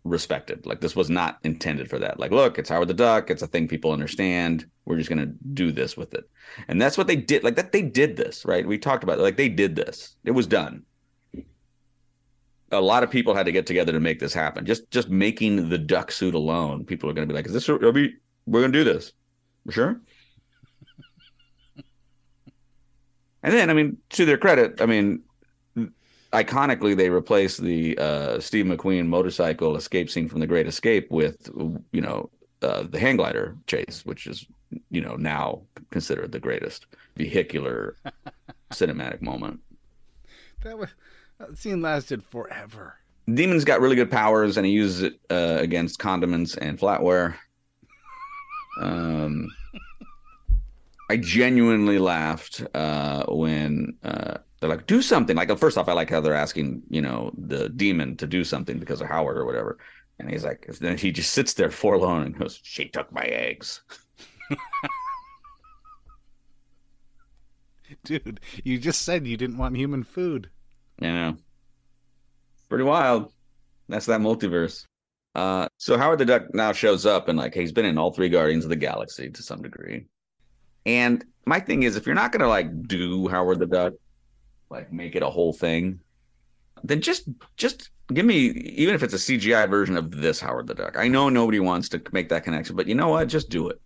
[0.04, 0.66] respected.
[0.66, 2.20] Like this was not intended for that.
[2.20, 3.30] Like, look, it's Howard the Duck.
[3.30, 4.66] It's a thing people understand.
[4.86, 6.30] We're just gonna do this with it,
[6.68, 7.44] and that's what they did.
[7.44, 8.68] Like that, they did this, right?
[8.68, 9.22] We talked about it.
[9.22, 10.16] like they did this.
[10.24, 10.84] It was done.
[12.72, 14.66] A lot of people had to get together to make this happen.
[14.66, 17.70] Just just making the duck suit alone, people are gonna be like, "Is this?
[17.70, 18.16] Are we?
[18.48, 19.14] We're gonna do this?
[19.66, 20.02] For sure."
[23.44, 25.24] And then, I mean, to their credit, I mean,
[26.34, 31.50] iconically they replaced the uh, Steve McQueen motorcycle escape scene from The Great Escape with,
[31.92, 32.30] you know,
[32.62, 34.46] uh, the hang glider chase, which is,
[34.90, 36.86] you know, now considered the greatest
[37.18, 37.96] vehicular
[38.72, 39.60] cinematic moment.
[40.64, 40.90] that was
[41.40, 42.96] that scene lasted forever.
[43.34, 47.36] Demon's got really good powers, and he uses it uh, against condiments and flatware.
[48.80, 49.50] Um,
[51.10, 56.10] I genuinely laughed uh, when uh, they're like, "Do something!" Like, first off, I like
[56.10, 59.80] how they're asking, you know, the demon to do something because of Howard or whatever,
[60.20, 63.82] and he's like, then he just sits there forlorn and goes, "She took my eggs."
[68.06, 70.50] Dude, you just said you didn't want human food.
[71.02, 71.38] You know,
[72.70, 73.34] pretty wild.
[73.90, 74.86] That's that multiverse.
[75.34, 78.30] Uh, so Howard the Duck now shows up and like he's been in all three
[78.30, 80.06] Guardians of the Galaxy to some degree.
[80.86, 83.94] And my thing is, if you're not gonna like do Howard the Duck,
[84.72, 86.00] like make it a whole thing,
[86.84, 90.74] then just just give me even if it's a CGI version of this Howard the
[90.74, 90.98] Duck.
[90.98, 93.28] I know nobody wants to make that connection, but you know what?
[93.28, 93.80] Just do it.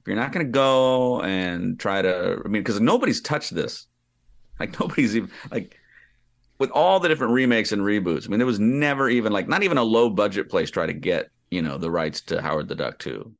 [0.00, 3.86] If you're not gonna go and try to, I mean, because nobody's touched this.
[4.58, 5.78] Like nobody's even like
[6.58, 8.26] with all the different remakes and reboots.
[8.26, 10.92] I mean, there was never even like not even a low budget place try to
[10.92, 13.34] get you know the rights to Howard the Duck too.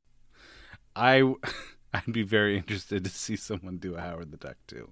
[0.95, 1.33] I
[1.93, 4.91] I'd be very interested to see someone do a Howard the Duck too.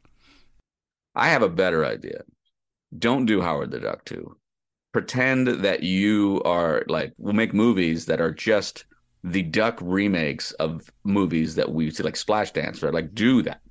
[1.15, 2.23] I have a better idea.
[2.97, 4.37] Don't do Howard the Duck too.
[4.91, 8.85] Pretend that you are like we'll make movies that are just
[9.23, 12.93] the Duck remakes of movies that we see, like Splash Dance, right?
[12.93, 13.61] Like do that.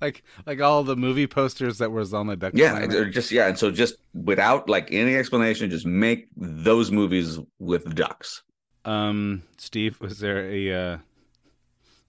[0.00, 2.52] Like like all the movie posters that was on the Duck.
[2.56, 7.38] Yeah, or just yeah, and so just without like any explanation, just make those movies
[7.60, 8.42] with ducks.
[8.84, 10.98] Um, Steve, was there a uh,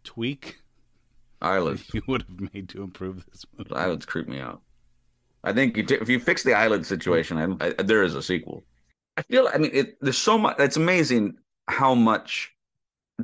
[0.03, 0.60] tweak
[1.41, 3.73] Eyelids, you would have made to improve this movie?
[3.73, 4.61] eyelids creep me out.
[5.43, 8.21] I think you t- if you fix the eyelid situation, I, I, there is a
[8.21, 8.63] sequel.
[9.17, 9.49] I feel.
[9.53, 10.59] I mean, it, there's so much.
[10.59, 12.51] It's amazing how much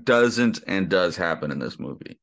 [0.04, 2.20] doesn't and does happen in this movie.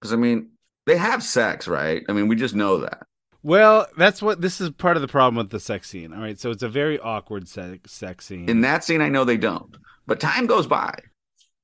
[0.00, 0.50] Because I mean,
[0.86, 2.02] they have sex, right?
[2.08, 3.06] I mean, we just know that.
[3.42, 6.12] Well, that's what this is part of the problem with the sex scene.
[6.12, 8.48] All right, so it's a very awkward sex, sex scene.
[8.48, 9.76] In that scene, I know they don't.
[10.06, 10.94] But time goes by.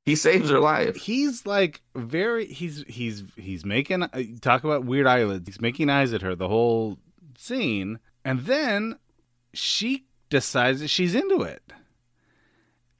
[0.04, 0.96] He saves her life.
[0.96, 4.08] he's like very he's he's he's making uh,
[4.40, 5.46] talk about weird eyelids.
[5.46, 6.98] He's making eyes at her the whole
[7.38, 8.98] scene, and then
[9.54, 11.62] she decides that she's into it.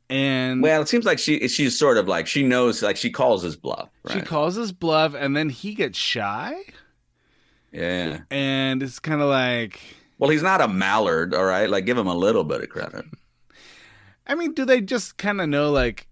[0.08, 3.42] And Well, it seems like she she's sort of like she knows, like she calls
[3.42, 3.88] his bluff.
[4.04, 4.18] Right?
[4.18, 6.54] she calls his bluff, and then he gets shy,
[7.72, 8.20] yeah.
[8.30, 9.80] and it's kind of like,
[10.18, 11.68] Well, he's not a mallard, all right.
[11.68, 13.06] Like, give him a little bit of credit.
[14.26, 16.06] I mean, do they just kind of know like?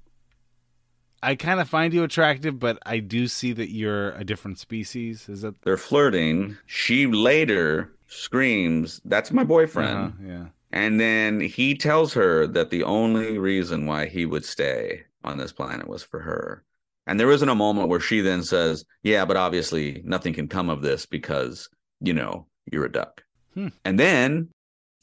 [1.23, 5.29] I kind of find you attractive, but I do see that you're a different species.
[5.29, 6.57] Is that They're flirting.
[6.67, 10.47] She later screams, "That's my boyfriend." Uh-huh, yeah.
[10.73, 15.53] And then he tells her that the only reason why he would stay on this
[15.53, 16.65] planet was for her.
[17.07, 20.71] And there isn't a moment where she then says, Yeah, but obviously nothing can come
[20.71, 21.69] of this because,
[22.01, 23.25] you know, you're a duck.
[23.55, 23.69] Hmm.
[23.85, 24.49] And then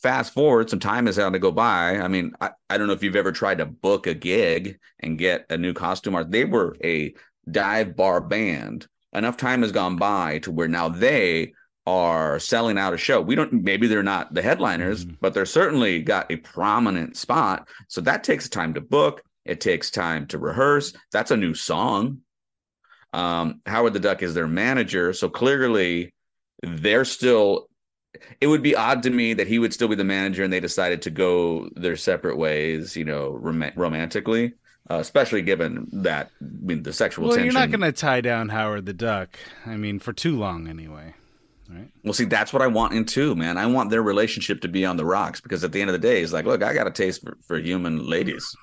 [0.02, 1.98] fast forward, some time has had to go by.
[1.98, 5.18] I mean, I, I don't know if you've ever tried to book a gig and
[5.18, 6.32] get a new costume art.
[6.32, 7.14] They were a
[7.50, 11.54] dive bar band enough time has gone by to where now they
[11.86, 13.22] are selling out a show.
[13.22, 15.18] We don't maybe they're not the headliners, Mhm.
[15.22, 17.68] but they're certainly got a prominent spot.
[17.88, 19.22] So that takes time to book.
[19.46, 20.94] It takes time to rehearse.
[21.14, 22.20] That's a new song.
[23.14, 26.14] Um, Howard the Duck is their manager, so clearly
[26.62, 27.70] they're still.
[28.42, 30.60] It would be odd to me that he would still be the manager, and they
[30.60, 34.54] decided to go their separate ways, you know, rom- romantically.
[34.90, 37.44] Uh, especially given that I mean the sexual Well, tension.
[37.52, 39.38] you're not going to tie down Howard the Duck.
[39.66, 41.14] I mean, for too long anyway.
[41.70, 41.90] Right?
[42.06, 43.58] Well, see, that's what I want in two, man.
[43.58, 46.00] I want their relationship to be on the rocks because at the end of the
[46.08, 48.56] day, it's like, look, I got a taste for, for human ladies.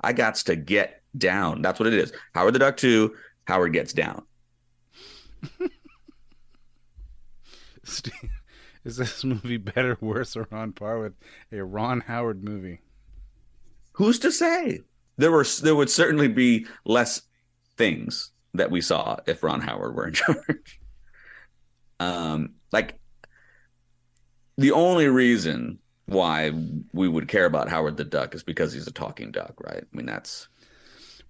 [0.00, 1.62] I got to get down.
[1.62, 2.12] That's what it is.
[2.34, 3.12] Howard the Duck 2,
[3.46, 4.22] Howard gets down.
[7.82, 8.30] Steve,
[8.84, 11.14] is this movie better, worse, or on par with
[11.52, 12.80] a Ron Howard movie?
[13.92, 14.80] Who's to say?
[15.18, 17.22] There were there would certainly be less
[17.76, 20.80] things that we saw if Ron Howard were in charge.
[21.98, 22.98] um, like
[24.56, 26.52] the only reason why
[26.92, 29.82] we would care about Howard the Duck is because he's a talking duck, right?
[29.82, 30.48] I mean, that's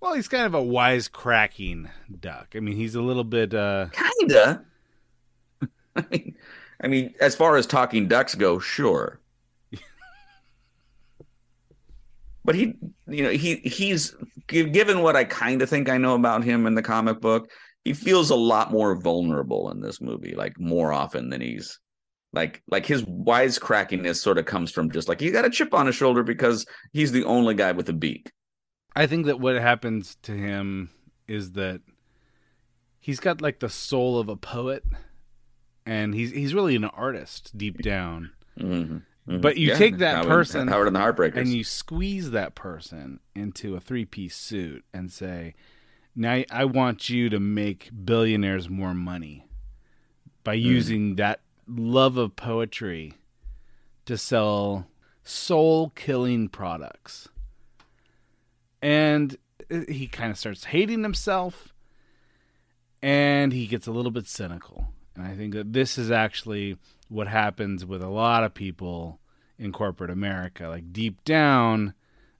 [0.00, 2.54] Well, he's kind of a wisecracking duck.
[2.56, 3.54] I mean, he's a little bit.
[3.54, 4.64] uh kinda.
[5.96, 6.34] I mean,
[6.82, 9.20] I mean, as far as talking ducks go, sure.
[12.44, 12.74] but he,
[13.08, 14.14] you know, he he's
[14.46, 17.50] given what I kind of think I know about him in the comic book.
[17.84, 21.78] He feels a lot more vulnerable in this movie, like more often than he's
[22.32, 25.86] like like his wisecrackiness sort of comes from just like he got a chip on
[25.86, 28.30] his shoulder because he's the only guy with a beak.
[28.96, 30.90] I think that what happens to him
[31.28, 31.80] is that
[32.98, 34.84] he's got like the soul of a poet,
[35.86, 38.30] and he's he's really an artist deep down.
[38.58, 39.02] Mhm.
[39.28, 39.40] Mhm.
[39.42, 43.20] But you take that Howard- person Howard and the Heartbreakers, and you squeeze that person
[43.34, 45.54] into a three piece suit and say,
[46.16, 49.46] "Now I want you to make billionaires more money
[50.42, 50.62] by Hmm.
[50.66, 53.14] using that love of poetry
[54.06, 54.88] to sell
[55.22, 57.28] soul killing products."
[58.82, 59.36] And
[59.70, 61.72] uh, he kind of starts hating himself
[63.02, 64.88] and he gets a little bit cynical.
[65.14, 66.76] And I think that this is actually
[67.08, 69.20] what happens with a lot of people
[69.58, 70.68] in corporate America.
[70.68, 71.94] Like deep down,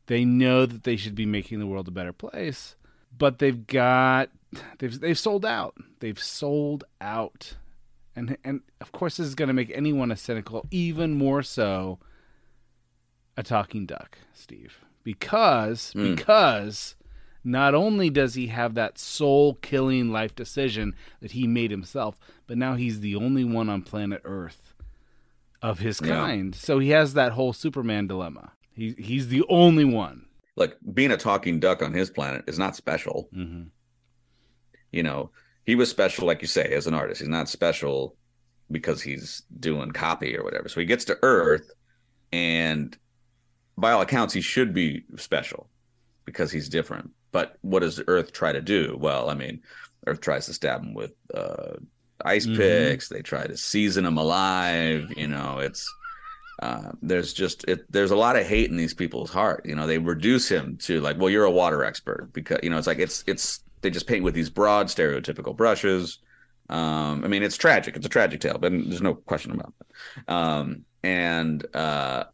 [0.07, 2.77] they know that they should be making the world a better place,
[3.17, 4.31] but they've got
[4.79, 5.77] they've they've sold out.
[6.01, 7.57] They've sold out.
[8.17, 11.99] And and of course this is going to make anyone a cynical even more so
[13.37, 14.79] a talking duck, Steve.
[15.05, 16.17] Because Mm.
[16.17, 16.95] because
[17.43, 22.59] not only does he have that soul killing life decision that he made himself, but
[22.59, 24.75] now he's the only one on planet Earth
[25.63, 26.09] of his Yeah.
[26.09, 26.55] kind.
[26.55, 28.53] So he has that whole Superman dilemma.
[28.73, 30.27] He he's the only one.
[30.57, 33.31] like being a talking duck on his planet is not special.
[33.35, 33.69] Mm-hmm.
[34.93, 35.31] You know,
[35.65, 37.21] he was special, like you say, as an artist.
[37.21, 38.17] He's not special
[38.71, 40.69] because he's doing copy or whatever.
[40.69, 41.71] So he gets to Earth,
[42.33, 42.97] and
[43.77, 45.69] by all accounts, he should be special
[46.25, 47.11] because he's different.
[47.33, 48.97] But what does Earth try to do?
[48.99, 49.63] Well, I mean,
[50.07, 51.75] Earth tries to stab him with uh,
[52.25, 52.57] ice Mhm.
[52.57, 53.09] picks.
[53.09, 55.13] They try to season him alive.
[55.17, 55.89] You know, it's
[56.63, 59.65] uh, there's just it, there's a lot of hate in these people's heart.
[59.65, 62.77] You know, they reduce him to like, well, you're a water expert because you know
[62.79, 66.19] it's like it's it's they just paint with these broad stereotypical brushes.
[66.69, 67.97] Um, I mean, it's tragic.
[67.97, 70.33] It's a tragic tale, but there's no question about that.
[70.35, 72.25] Um, and uh,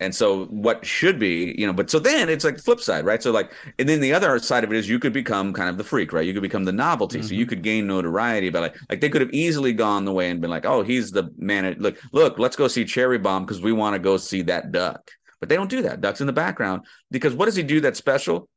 [0.00, 3.04] and so what should be, you know, but so then it's like the flip side,
[3.04, 3.22] right?
[3.22, 5.78] So like, and then the other side of it is you could become kind of
[5.78, 6.26] the freak, right?
[6.26, 7.50] You could become the novelty, so you mm-hmm.
[7.50, 8.50] could gain notoriety.
[8.50, 11.12] But like, like they could have easily gone the way and been like, oh, he's
[11.12, 11.76] the man.
[11.78, 15.10] Look, look, let's go see Cherry Bomb because we want to go see that duck.
[15.38, 16.00] But they don't do that.
[16.00, 18.48] Duck's in the background because what does he do that's special?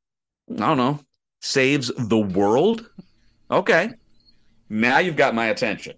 [0.51, 0.99] I don't know.
[1.41, 2.89] Saves the world.
[3.51, 3.91] Okay,
[4.69, 5.97] now you've got my attention.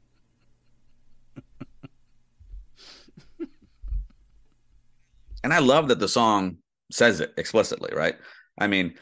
[5.43, 6.57] And I love that the song
[6.91, 8.15] says it explicitly, right?
[8.57, 8.95] I mean,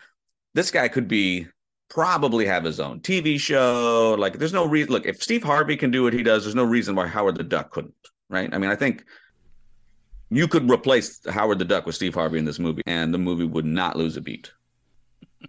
[0.53, 1.47] this guy could be
[1.89, 4.15] probably have his own TV show.
[4.17, 4.91] Like, there's no reason.
[4.91, 7.43] Look, if Steve Harvey can do what he does, there's no reason why Howard the
[7.43, 7.93] Duck couldn't,
[8.29, 8.53] right?
[8.53, 9.05] I mean, I think
[10.29, 13.45] you could replace Howard the Duck with Steve Harvey in this movie, and the movie
[13.45, 14.51] would not lose a beat.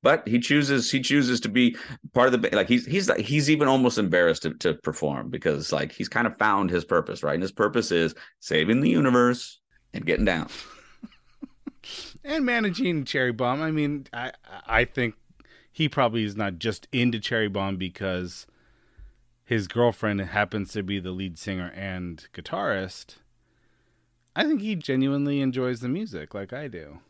[0.00, 1.76] But he chooses he chooses to be
[2.14, 5.90] part of the like he's he's he's even almost embarrassed to, to perform because like
[5.90, 9.58] he's kind of found his purpose right and his purpose is saving the universe
[9.98, 10.48] and getting down
[12.24, 13.60] and managing Cherry Bomb.
[13.60, 14.32] I mean, I
[14.66, 15.14] I think
[15.70, 18.46] he probably is not just into Cherry Bomb because
[19.44, 23.16] his girlfriend happens to be the lead singer and guitarist.
[24.36, 27.00] I think he genuinely enjoys the music like I do.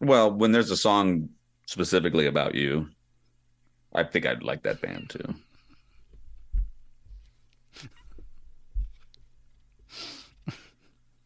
[0.00, 1.28] Well, when there's a song
[1.66, 2.88] specifically about you,
[3.92, 5.34] I think I'd like that band too.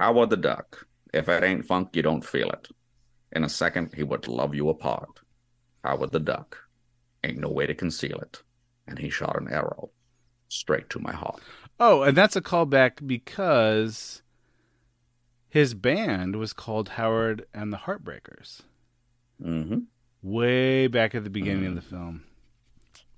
[0.03, 0.84] Howard the Duck.
[1.14, 2.66] If it ain't funk, you don't feel it.
[3.30, 5.20] In a second, he would love you apart.
[5.84, 6.59] How Howard the Duck.
[7.22, 8.42] Ain't no way to conceal it.
[8.88, 9.90] And he shot an arrow
[10.48, 11.40] straight to my heart.
[11.78, 14.22] Oh, and that's a callback because
[15.48, 18.62] his band was called Howard and the Heartbreakers.
[19.40, 19.78] Mm-hmm.
[20.22, 22.24] Way back at the beginning of the film.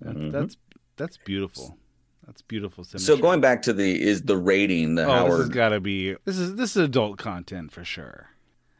[0.00, 0.32] That, Mhm.
[0.32, 0.56] That's
[0.96, 1.78] that's beautiful.
[2.26, 5.70] That's beautiful So going back to the is the rating the oh, this has got
[5.70, 8.30] to be this is this is adult content for sure.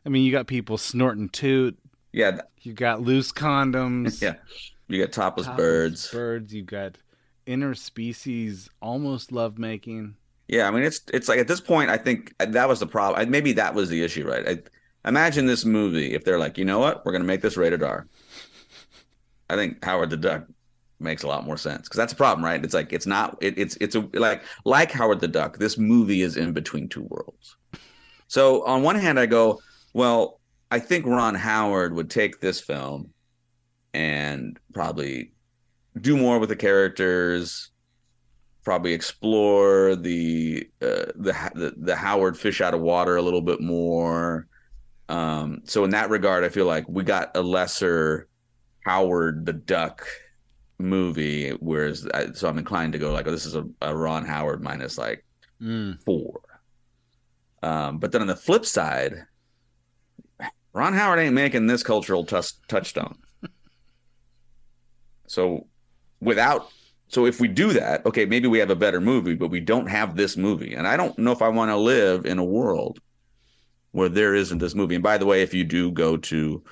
[0.07, 1.78] I mean, you got people snorting toot.
[2.12, 4.20] yeah You got loose condoms.
[4.22, 4.34] yeah
[4.88, 6.55] you got topless, topless birds Birds.
[6.55, 6.99] You got
[7.47, 10.16] interspecies almost lovemaking.
[10.49, 13.30] Yeah, I mean it's it's like at this point I think that was the problem.
[13.30, 14.49] Maybe that was the issue, right?
[15.05, 17.82] I, imagine this movie if they're like, you know what, we're gonna make this rated
[17.82, 18.07] R.
[19.51, 20.47] I think Howard the Duck
[21.01, 22.64] makes a lot more sense because that's a problem, right?
[22.64, 25.59] It's like it's not it, it's it's a like like Howard the Duck.
[25.59, 27.57] This movie is in between two worlds.
[28.28, 29.61] So on one hand, I go,
[29.92, 30.40] well,
[30.70, 33.11] I think Ron Howard would take this film
[33.92, 35.32] and probably
[36.01, 37.70] do more with the characters
[38.64, 43.61] probably explore the uh, the, the the Howard fish out of water a little bit
[43.61, 44.47] more.
[45.09, 48.26] Um, so in that regard, I feel like we got a lesser
[48.84, 50.07] Howard the Duck
[50.79, 54.25] movie, whereas I, so I'm inclined to go like, oh, this is a, a Ron
[54.25, 55.25] Howard minus like
[55.62, 56.03] Mm.
[56.03, 56.41] four.
[57.62, 59.25] Um, but then on the flip side,
[60.72, 63.16] Ron Howard ain't making this cultural tus- touchstone.
[65.27, 65.66] so
[66.20, 66.68] without
[67.09, 69.87] so if we do that, okay, maybe we have a better movie, but we don't
[69.87, 70.75] have this movie.
[70.75, 72.99] And I don't know if I want to live in a world
[73.93, 74.97] where there isn't this movie.
[74.97, 76.64] And by the way, if you do go to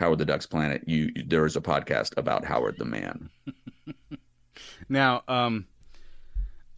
[0.00, 3.30] Howard the Duck's Planet, you there is a podcast about Howard the Man.
[4.88, 5.66] Now, um,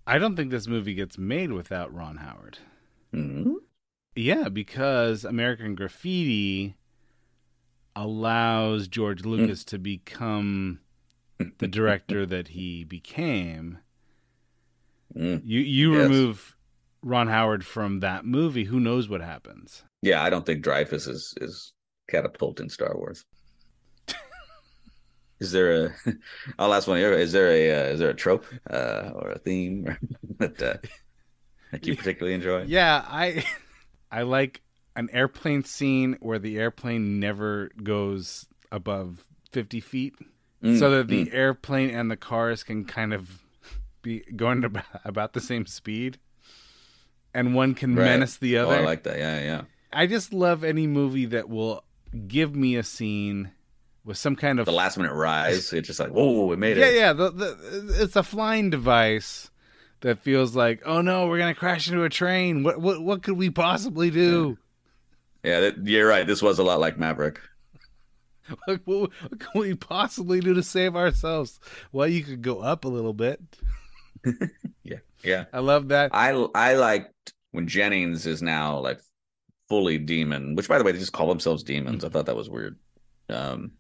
[0.07, 2.59] I don't think this movie gets made without Ron Howard.
[3.15, 3.55] Mhm.
[4.15, 6.77] Yeah, because American Graffiti
[7.97, 9.31] allows George Hmm.
[9.31, 10.81] Lucas to become
[11.59, 13.79] the director that he became.
[15.17, 15.41] Mm.
[15.45, 16.03] You you Yes.
[16.09, 16.57] remove
[17.03, 19.85] Ron Howard from that movie, who knows what happens?
[20.03, 21.73] Yeah, I don't think Dreyfuss is is
[22.11, 23.25] catapulting Star Wars.
[25.41, 25.95] is there a?
[26.59, 27.13] I'll ask one of you.
[27.13, 29.97] Is there a uh, is there a trope uh, or a theme
[30.39, 30.77] that uh,
[31.73, 32.65] that you particularly enjoy?
[32.65, 33.45] Yeah, I
[34.11, 34.61] I like
[34.97, 40.15] an airplane scene where the airplane never goes above 50 feet
[40.63, 41.33] Mm, so that the mm.
[41.35, 43.43] airplane and the cars can kind of
[44.03, 46.19] be going about, about the same speed
[47.33, 48.05] and one can Right.
[48.05, 48.77] menace the Oh, other.
[48.77, 49.17] I like that.
[49.17, 49.63] Yeah, yeah.
[49.91, 51.83] I just love any movie that will
[52.27, 53.53] give me a scene
[54.05, 55.73] with some kind of The last minute rise.
[55.73, 56.95] It's just like, whoa, we made yeah, it.
[56.95, 57.13] yeah.
[57.13, 59.51] The, the, it's a flying device
[60.01, 62.63] that feels like, oh no, we're gonna crash into a train.
[62.63, 64.59] What what what could we possibly do?
[65.43, 66.27] Yeah, that, you're right.
[66.27, 67.41] This was a lot like Maverick.
[68.67, 71.61] What, what, what can we possibly do to save ourselves?
[71.93, 73.41] Well, you could go up a little bit.
[74.83, 75.45] Yeah, yeah.
[75.53, 76.11] I love that.
[76.13, 79.01] I I liked when Jennings is now like
[79.71, 80.55] fully demon.
[80.57, 82.05] Which, by the way, they just call themselves demons.
[82.05, 82.79] I thought that was weird.
[83.31, 83.73] Um,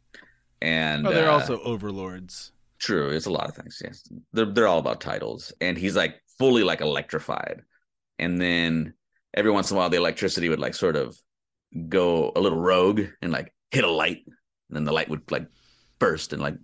[0.62, 2.53] and Oh, they're uh, also overlords.
[2.78, 3.82] True, it's a lot of things.
[3.84, 7.61] Yes, they're they're all about titles, and he's like fully like electrified,
[8.18, 8.95] and then
[9.34, 11.14] every once in a while the electricity would like sort of
[11.88, 15.47] go a little rogue and like hit a light, and then the light would like
[15.99, 16.55] burst and like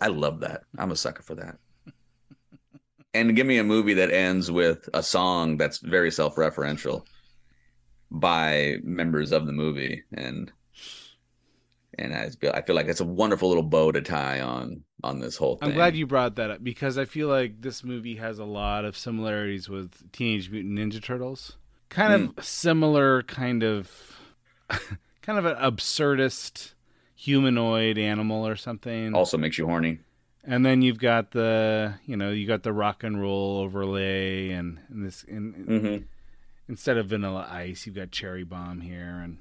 [0.00, 0.62] I love that.
[0.78, 1.56] I'm a sucker for that.
[3.14, 7.06] And give me a movie that ends with a song that's very self-referential
[8.10, 10.52] by members of the movie, and
[11.98, 15.20] and I feel I feel like it's a wonderful little bow to tie on on
[15.20, 15.70] this whole thing.
[15.70, 18.84] I'm glad you brought that up because I feel like this movie has a lot
[18.84, 21.56] of similarities with Teenage Mutant Ninja Turtles.
[21.88, 24.18] Kind of similar, kind of,
[25.22, 26.72] kind of an absurdist
[27.14, 29.14] humanoid animal or something.
[29.14, 30.00] also makes you horny.
[30.44, 34.78] And then you've got the, you know, you got the rock and roll overlay, and,
[34.90, 36.04] and this, and, Mm-hmm.
[36.68, 39.20] Instead of Vanilla Ice, you've got Cherry Bomb here.
[39.22, 39.38] And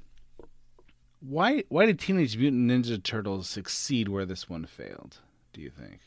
[1.19, 5.19] why, why did Teenage Mutant Ninja Turtles succeed where this one failed?
[5.53, 5.99] Do you think?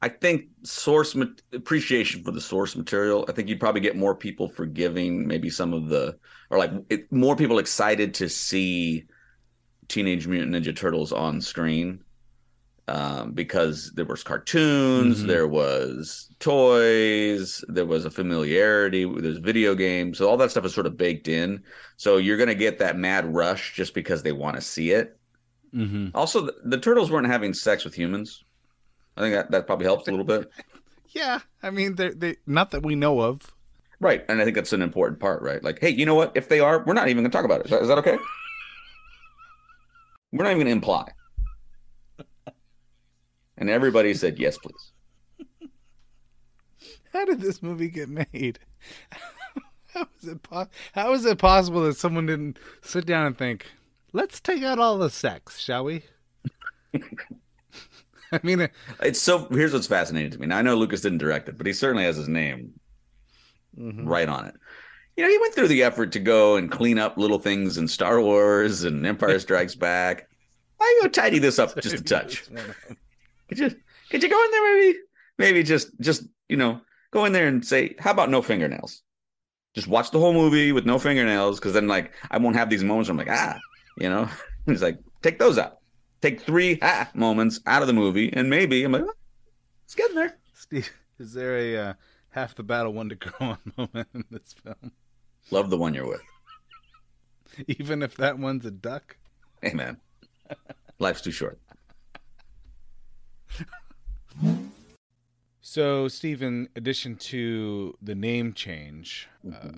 [0.00, 3.24] I think source ma- appreciation for the source material.
[3.28, 6.16] I think you'd probably get more people forgiving maybe some of the,
[6.50, 9.06] or like it, more people excited to see
[9.88, 12.04] Teenage Mutant Ninja Turtles on screen
[12.88, 15.26] um, because there was cartoons, Mhm.
[15.26, 20.74] there was toys, there was a familiarity, there's video games, so all that stuff is
[20.74, 21.62] sort of baked in.
[21.96, 25.18] So you're gonna get that mad rush just because they want to see it.
[25.74, 26.08] Mm-hmm.
[26.14, 28.44] Also, the, the turtles weren't having sex with humans.
[29.16, 30.50] I think that, that probably helps a little bit.
[31.10, 33.40] Yeah, I mean, they they not that we know of.
[33.98, 34.26] Right.
[34.28, 35.64] And I think that's an important part, right?
[35.64, 36.32] Like, hey, you know what?
[36.36, 37.64] If they are, we're not even going to talk about it.
[37.64, 38.18] Is that, is that okay?
[40.32, 41.10] We're not even going to imply.
[43.58, 44.92] And everybody said, yes, please.
[47.12, 48.58] How did this movie get made?
[49.94, 53.66] How is it po- How is it possible that someone didn't sit down and think,
[54.12, 56.04] "Let's take out all the sex, shall we?"
[58.30, 58.68] I mean, uh,
[59.02, 60.46] It's so, here's what's fascinating to me.
[60.46, 62.78] Now, I know Lucas didn't direct it, but he certainly has his name
[63.76, 64.54] right on it.
[65.16, 67.88] You know, he went through the effort to go and clean up little things in
[67.88, 70.28] Star Wars and Empire Strikes Back.
[70.76, 72.44] Why go tidy this up just a touch?
[73.48, 73.74] Could you
[74.10, 74.98] could you go in there maybe?
[75.38, 76.80] Maybe just just you know
[77.10, 79.02] go in there and say how about no fingernails?
[79.74, 82.84] Just watch the whole movie with no fingernails because then like I won't have these
[82.84, 83.58] moments where I'm like ah
[83.96, 84.28] you know?
[84.66, 85.78] He's like take those out.
[86.20, 89.14] Take three ah moments out of the movie and maybe I'm like oh,
[89.84, 90.36] it's getting there.
[90.52, 91.92] Steve, is there a uh,
[92.30, 94.92] half the battle one to grow on moment in this film?
[95.50, 96.20] love the one you're with.
[97.66, 99.16] Even if that one's a duck.
[99.62, 99.96] hey man.
[100.98, 101.58] Life's too short
[105.60, 109.68] So, Steve, in addition to the name change, uh,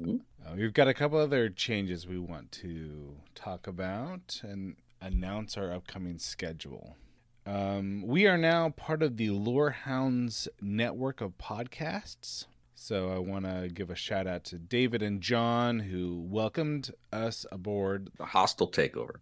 [0.46, 5.72] uh, we've got a couple other changes we want to talk about and announce our
[5.72, 6.96] upcoming schedule.
[7.44, 12.46] Um, we are now part of the Lorehounds network of podcasts.
[12.76, 17.44] So I want to give a shout out to David and John who welcomed us
[17.50, 19.16] aboard a hostile takeover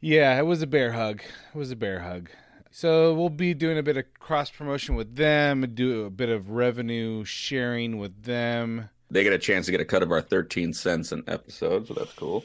[0.00, 1.20] yeah, it was a bear hug.
[1.54, 2.30] It was a bear hug.
[2.70, 6.50] So we'll be doing a bit of cross promotion with them, do a bit of
[6.50, 8.88] revenue sharing with them.
[9.10, 11.94] they get a chance to get a cut of our 13 cents an episode so
[11.94, 12.44] that's cool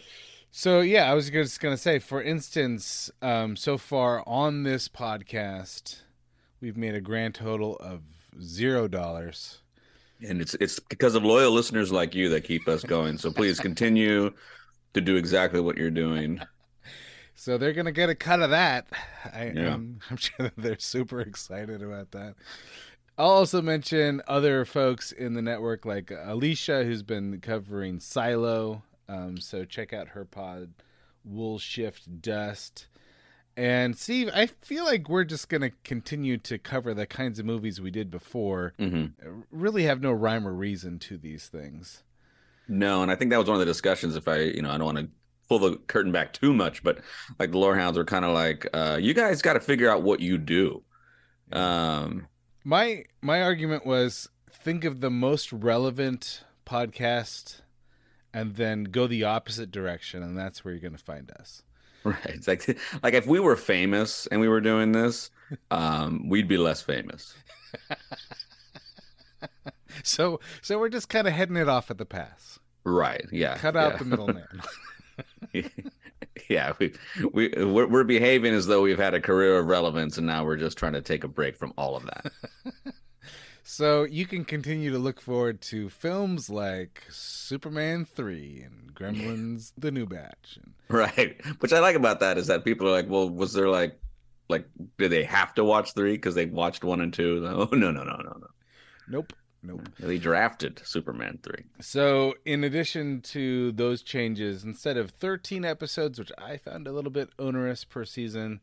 [0.52, 6.02] So yeah, I was just gonna say, for instance, um, so far on this podcast,
[6.60, 8.02] we've made a grand total of
[8.42, 9.62] zero dollars.
[10.28, 13.60] and it's it's because of loyal listeners like you that keep us going so please
[13.60, 14.32] continue
[14.94, 16.40] to do exactly what you're doing
[17.36, 18.88] So they're gonna get a cut of that.
[19.34, 19.74] I, Yeah.
[19.74, 22.36] um, I'm sure that they're super excited about that.
[23.18, 28.84] I'll also mention other folks in the network like Alicia, who's been covering Silo.
[29.08, 30.74] Um, so check out her pod,
[31.24, 32.88] Wool Shift Dust.
[33.58, 37.80] And Steve, I feel like we're just gonna continue to cover the kinds of movies
[37.80, 38.74] we did before.
[38.78, 39.06] hmm
[39.52, 42.04] Really have no rhyme or reason to these things.
[42.68, 44.16] No, and I think that was one of the discussions.
[44.18, 45.08] If I, you know, I don't want to
[45.48, 47.00] pull the curtain back too much, but
[47.40, 50.20] like the Lorehounds were kind of like, uh, you guys got to figure out what
[50.20, 50.84] you do.
[51.52, 52.28] Um,
[52.64, 57.62] My my argument was think of the most relevant podcast
[58.34, 61.62] and then go the opposite direction and that's where you're going to find us.
[62.04, 62.18] right.
[62.26, 65.30] It's like, like if we were famous and we were doing this,
[65.72, 67.36] um, we'd be less famous.
[70.04, 72.60] So so we're just kind of heading it off at the pass.
[72.84, 73.26] Right.
[73.32, 73.58] Yeah.
[73.58, 73.98] Cut out yeah.
[74.00, 74.48] the middleman.
[76.56, 76.72] yeah.
[76.80, 76.94] We,
[77.34, 80.56] we, we're, we're behaving as though we've had a career of relevance and now we're
[80.56, 82.32] just trying to take a break from all of that.
[83.64, 89.92] so you can continue to look forward to films like Superman 3 and Gremlins the
[89.92, 91.36] New Batch and Right.
[91.60, 94.00] Which I like about that is that people are like, well, was there like,
[94.48, 94.66] like,
[94.98, 97.46] do they have to watch three because they watched one and two?
[97.48, 98.48] Oh, no, no, no, no, no.
[99.10, 99.34] nope,
[99.66, 99.90] nope.
[100.00, 101.64] They drafted Superman three.
[101.82, 107.12] So, in addition to those changes, instead of 13 episodes, which I found a little
[107.12, 108.62] bit onerous per season,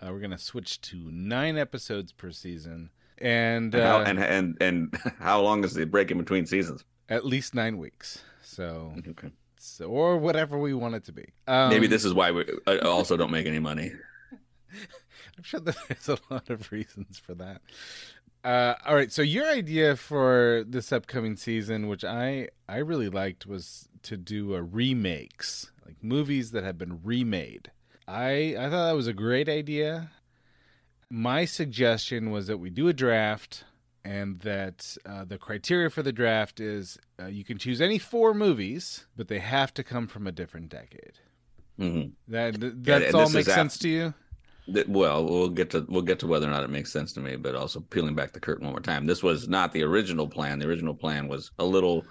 [0.00, 2.90] uh, we're going to switch to nine episodes per season.
[3.18, 6.84] And, And, how, uh, and and and how long is the break in between seasons?
[7.10, 8.22] at least nine weeks.
[8.42, 9.30] So, Okay.
[9.58, 11.32] so or whatever we want it to be.
[11.46, 12.44] Um, Maybe this is why we
[12.84, 13.92] also don't make any money.
[15.36, 17.62] I'm sure that there's a lot of reasons for that.
[18.44, 23.46] Uh, all right, so your idea for this upcoming season, which I I really liked,
[23.46, 27.70] was to do a remakes, like movies that have been remade.
[28.06, 30.10] I I thought that was a great idea.
[31.10, 33.64] My suggestion was that we do a draft,
[34.04, 38.34] and that uh, the criteria for the draft is uh, you can choose any four
[38.34, 41.18] movies, but they have to come from a different decade.
[41.76, 44.14] hmm That th- Yeah, all makes sense to you.
[44.86, 47.36] Well, we'll get to we'll get to whether or not it makes sense to me,
[47.36, 49.06] but also peeling back the curtain one more time.
[49.06, 50.58] This was not the original plan.
[50.58, 52.04] The original plan was a little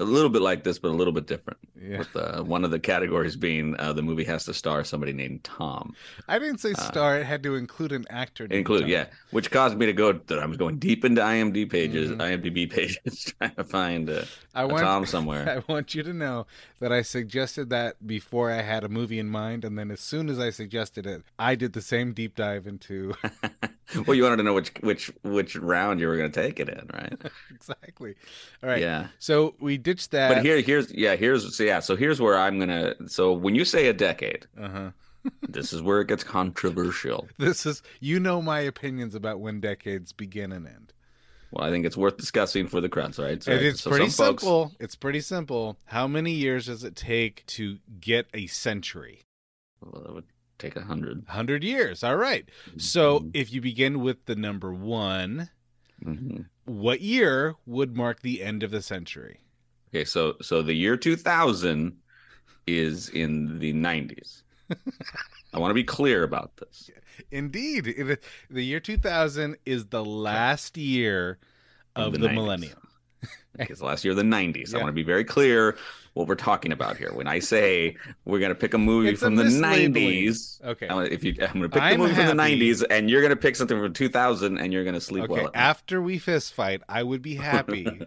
[0.00, 1.58] a little bit like this, but a little bit different.
[1.80, 1.98] Yeah.
[1.98, 5.44] With uh, one of the categories being uh, the movie has to star somebody named
[5.44, 5.94] Tom.
[6.28, 7.18] I didn't say star.
[7.18, 8.44] it had to include an actor.
[8.44, 8.88] named Uh, Include, Tom.
[8.90, 10.18] yeah, which caused me to go.
[10.30, 12.18] I was going deep into IMDb pages, Mhm.
[12.42, 14.24] IMDb pages, trying to find uh,
[14.54, 15.48] I a want Tom somewhere.
[15.48, 16.46] I want you to know
[16.80, 20.28] that I suggested that before I had a movie in mind, and then as soon
[20.28, 23.14] as I suggested it, I did the same deep dive into
[24.06, 26.68] well, you wanted to know which which which round you were going to take it
[26.68, 27.14] in, right?
[27.50, 28.14] exactly.
[28.62, 28.80] All right.
[28.80, 29.08] Yeah.
[29.18, 30.34] So we ditched that.
[30.34, 32.94] But here, here's yeah, here's so yeah, so here's where I'm gonna.
[33.08, 34.90] So when you say a decade, Uh huh.
[35.48, 37.28] this is where it gets controversial.
[37.38, 40.92] This is you know my opinions about when decades begin and end.
[41.52, 43.42] Well, I think it's worth discussing for the crowds, right?
[43.42, 44.72] So, it's so pretty folks- simple.
[44.78, 45.78] It's pretty simple.
[45.86, 49.22] How many years does it take to get a century?
[49.80, 50.24] well, it would
[50.58, 51.26] take a hundred.
[51.26, 52.04] 100 years.
[52.04, 52.48] All right.
[52.76, 53.30] So Mhm.
[53.34, 55.48] if you begin with the number one,
[56.04, 56.46] Mhm.
[56.66, 59.40] what year would mark the end of the century?
[59.92, 61.96] Okay, so so the year 2000
[62.66, 64.42] is in the 90s.
[65.52, 66.90] I want to be clear about this.
[67.30, 67.88] Indeed.
[67.88, 71.38] It, the year 2000 is the last year
[71.96, 72.34] Of of the the, 90s.
[72.34, 72.78] millennium.
[73.58, 74.74] It's the last year of the 90s.
[74.74, 75.76] I want to be very clear
[76.14, 77.12] what we're talking about here.
[77.12, 80.86] When I say we're going to pick a movie It's a from the 90s, Okay.
[80.88, 83.10] I'm gonna, if you, I'm going to pick I'm the movie from the 90s, and
[83.10, 85.42] you're going to pick something from 2000, and you're going to sleep Okay.
[85.42, 85.50] well.
[85.52, 88.06] After we fist fight, I would be happy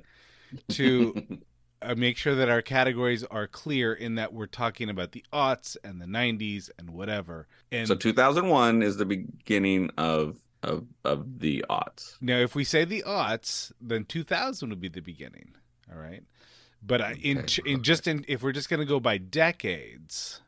[0.70, 1.14] to
[1.84, 5.76] uh, make sure that our categories are clear in that we're talking about the aughts
[5.84, 7.48] and the 90s and whatever.
[7.72, 12.16] And so 2001 is the beginning of of of the aughts.
[12.22, 15.56] Now, if we say the aughts, then 2000 would be the beginning.
[15.92, 16.24] All right.
[16.82, 20.42] But I in, Okay, in just in, if we're just going to go by decades,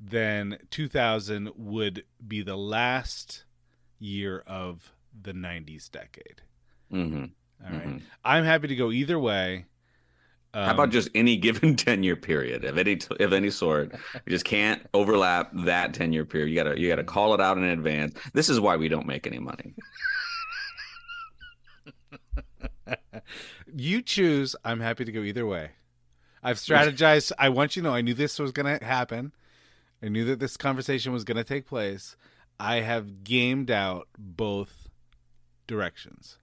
[0.00, 3.44] then 2000 would be the last
[3.98, 6.42] year of the 90s decade.
[6.90, 7.24] hmm
[7.64, 7.86] All right.
[7.86, 8.00] Mhm.
[8.24, 9.66] I'm happy to go either way.
[10.54, 13.92] Um, How about just any given 10 year period of any of any sort?
[13.92, 16.50] You just can't overlap that 10 year period.
[16.50, 18.14] You gotta you gotta call it out in advance.
[18.32, 19.74] This is why we don't make any money.
[23.74, 24.54] you choose?
[24.64, 25.70] I'm happy to go either way.
[26.42, 27.32] I've strategized.
[27.38, 29.32] I want you to know I knew this was going to happen.
[30.02, 32.16] I knew that this conversation was going to take place.
[32.60, 34.90] I have gamed out both
[35.66, 36.36] directions.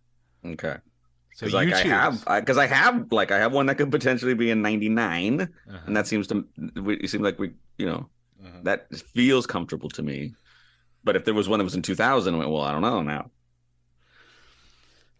[0.43, 0.77] Okay.
[1.33, 4.51] So like I have because I, have like I have one that could potentially be
[4.51, 5.77] in 99 Uh-huh.
[5.87, 8.09] and that seems to we- it seemed like we you know
[8.43, 8.59] Uh-huh.
[8.63, 10.33] that feels comfortable to me.
[11.03, 13.01] But if there was one that was in 2000, I went, well, I don't know
[13.01, 13.31] now.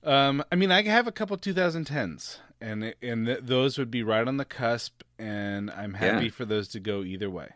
[0.04, 4.28] Um, I mean, I have a couple 2010s, and and th- those would be right
[4.28, 6.32] on the cusp, and I'm happy Yeah.
[6.32, 7.50] for those to go either way.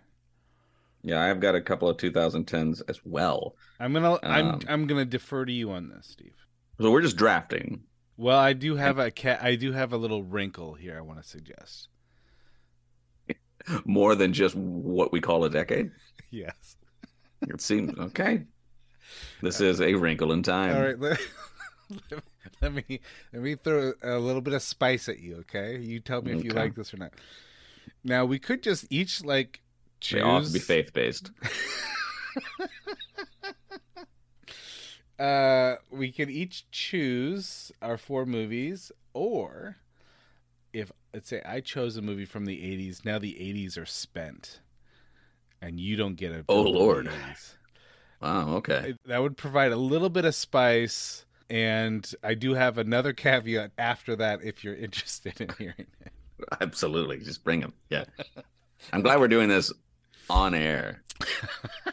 [1.01, 3.55] Yeah, I've got a couple of 2010s as well.
[3.79, 6.35] I'm gonna I'm Um, I'm gonna defer to you on this, Steve.
[6.79, 7.83] So we're just drafting.
[8.17, 9.39] Well, I do have a cat.
[9.41, 10.97] I do have a little wrinkle here.
[10.97, 11.89] I want to suggest.
[13.85, 15.91] more than just what we call a decade.
[16.31, 16.75] Yes.
[17.47, 18.43] It seems okay.
[19.41, 20.75] This is a wrinkle in time.
[20.75, 20.99] All right.
[20.99, 21.19] Let,
[22.61, 22.99] let me
[23.31, 25.37] let me throw a little bit of spice at you.
[25.41, 25.77] Okay.
[25.77, 27.13] You tell me if you like this or not.
[28.03, 29.61] Now we could just each like
[30.01, 30.19] choose.
[30.19, 31.31] They all have to be faith based.
[35.17, 39.77] Uh, we could each choose our four movies, or
[40.73, 44.59] if let's say I chose a movie from the '80s, now the '80s are spent,
[45.61, 46.43] and you don't get a.
[46.49, 47.05] Oh, film from the Lord.
[47.07, 47.53] 80s.
[48.21, 48.55] Wow.
[48.55, 48.95] Okay.
[49.05, 54.15] That would provide a little bit of spice, and I do have another caveat after
[54.17, 56.11] that if you're interested in hearing it.
[56.59, 57.19] Absolutely.
[57.19, 57.73] Just bring them.
[57.89, 58.03] Yeah.
[58.93, 59.71] I'm glad we're doing this
[60.29, 61.03] on air.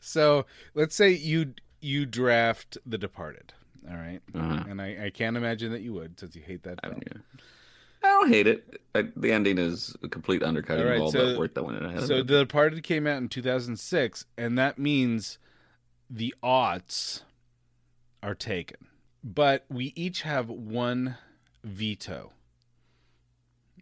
[0.00, 3.52] So let's say you you draft The Departed.
[3.88, 4.64] All right, Uh-huh.
[4.68, 7.00] and I, I can't imagine that you would since you hate that I, film.
[7.06, 7.18] yeah.
[8.02, 8.80] I don't hate it.
[8.94, 11.64] I, the ending is a complete undercutting All right, of all so- that work that
[11.64, 12.02] went ahead.
[12.02, 12.18] So.
[12.22, 15.38] The Departed came out in 2006, and that means
[16.08, 17.22] the aughts
[18.22, 18.86] are taken.
[19.24, 21.16] But we each have one
[21.62, 22.32] veto.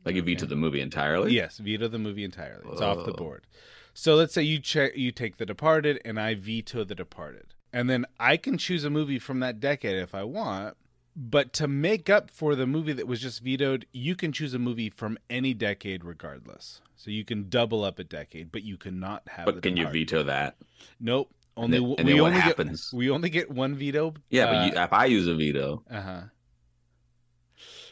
[0.04, 1.32] like you veto the movie entirely.
[1.32, 2.64] Yes, veto the movie entirely.
[2.72, 3.46] It's off the board.
[3.94, 7.88] So let's say you check, you take The Departed, and I veto The Departed, and
[7.88, 10.76] then I can choose a movie from that decade if I want.
[11.20, 14.58] But to make up for the movie that was just vetoed, you can choose a
[14.58, 16.80] movie from any decade, regardless.
[16.94, 19.46] So you can double up a decade, but you cannot have.
[19.46, 20.56] But can you veto that?
[21.00, 21.32] Nope.
[21.56, 22.90] Only then- and we only happens?
[22.90, 24.14] Get, we only get one veto.
[24.30, 26.20] Yeah, but you, if I use a veto, uh huh.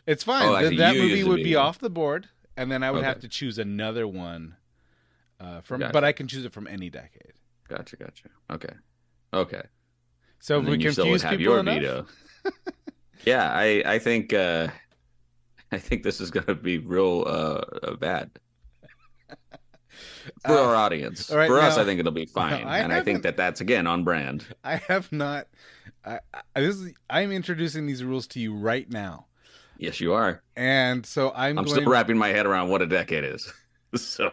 [0.06, 0.46] It's fine.
[0.48, 3.28] Oh, actually, that movie would be off the board, and then I would have to
[3.28, 4.56] choose another one.
[5.40, 5.92] Uh, from, Gotcha.
[5.92, 7.34] but I can choose it from any decade.
[7.68, 8.28] gotcha, gotcha.
[8.50, 8.72] Okay,
[9.32, 9.62] okay.
[10.40, 12.06] So if we then you still confuse have people your enough, veto.
[13.24, 14.68] yeah, I I think uh
[15.72, 17.30] I think this is going to be real uh,
[17.82, 18.30] uh, bad
[20.44, 21.32] for our audience.
[21.32, 23.60] Uh, right, for us, I think it'll be fine, I and I think that that's
[23.60, 24.46] again on brand.
[24.62, 25.48] I have not.
[26.04, 26.20] I,
[26.54, 29.26] I, this is, I'm introducing these rules to you right now,
[29.78, 30.42] Yes, you are.
[30.54, 31.80] and so I'm, I'm going.
[31.80, 33.52] still wrapping my head around what a decade is.
[33.96, 34.30] so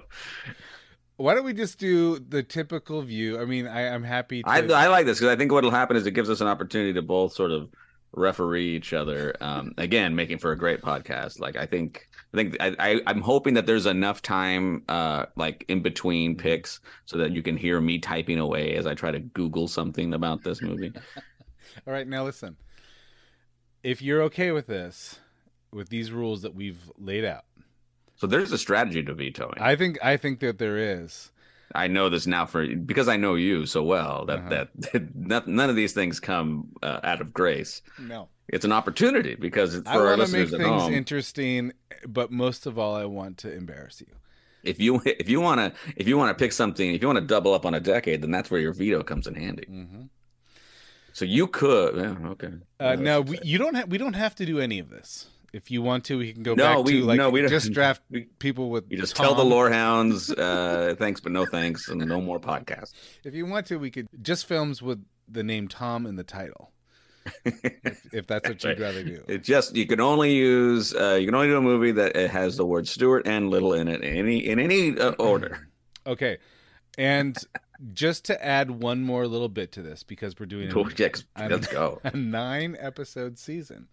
[1.18, 3.40] Why don't we just do the typical view?
[3.40, 4.42] I mean, I, I'm happy.
[4.42, 6.48] To, I, I like this because I think what'll happen is it gives us an
[6.48, 7.70] opportunity to both sort of
[8.14, 9.36] referee each other.
[9.42, 11.40] Um, again, making for a great podcast.
[11.40, 15.66] Like I think, I think I, I I'm hoping that there's enough time, uh, like
[15.68, 19.20] in between picks, so that you can hear me typing away as I try to
[19.20, 20.92] Google something about this movie.
[21.88, 22.58] All right, now listen.
[23.84, 25.20] If you're okay with this,
[25.72, 27.46] with these rules that we've laid out,
[28.16, 29.58] So there's a strategy to vetoing.
[29.60, 31.32] I, think I think that there is.
[31.76, 34.66] I know this now for because I know you so well that Uh-huh.
[34.94, 37.82] that none, none of these things come uh, out of grace.
[38.00, 40.94] No, It's an opportunity because it's I for our want to make listeners things home.
[40.94, 41.74] interesting,
[42.08, 44.08] but most of all, I want to embarrass you.
[44.64, 47.20] if you if you want to if you want to pick something if you want
[47.20, 50.04] to double up on a decade then that's where your veto comes in handy Mm-hmm.
[51.12, 53.88] so you could yeah, okay Uh, No, no, we, you don't have.
[53.90, 55.28] We don't have to do any of this.
[55.54, 57.72] If you want to, we can go No, back we- to like no, we just
[57.72, 58.86] draft we- people with.
[58.90, 59.50] you just tell the Tom.
[59.52, 62.94] lore hounds uh thanks but no thanks and no more podcasts
[63.24, 66.72] If you want to, we could just films with the name Tom in the title.
[67.46, 69.24] if, if that's what you'd rather do.
[69.30, 72.30] it just you can only use uh you can only do a movie that it
[72.30, 75.70] has the word Stuart and Little in it in any in any uh, order
[76.06, 76.38] Okay,
[76.98, 77.38] and
[77.94, 82.02] just to add one more little bit to this because we're doing a, let's go
[82.04, 83.88] a nine episode season.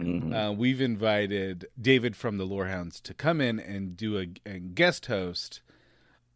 [0.00, 0.32] Mhm.
[0.34, 5.06] Uh, we've invited David from the Lorehounds to come in and do a, a guest
[5.06, 5.60] host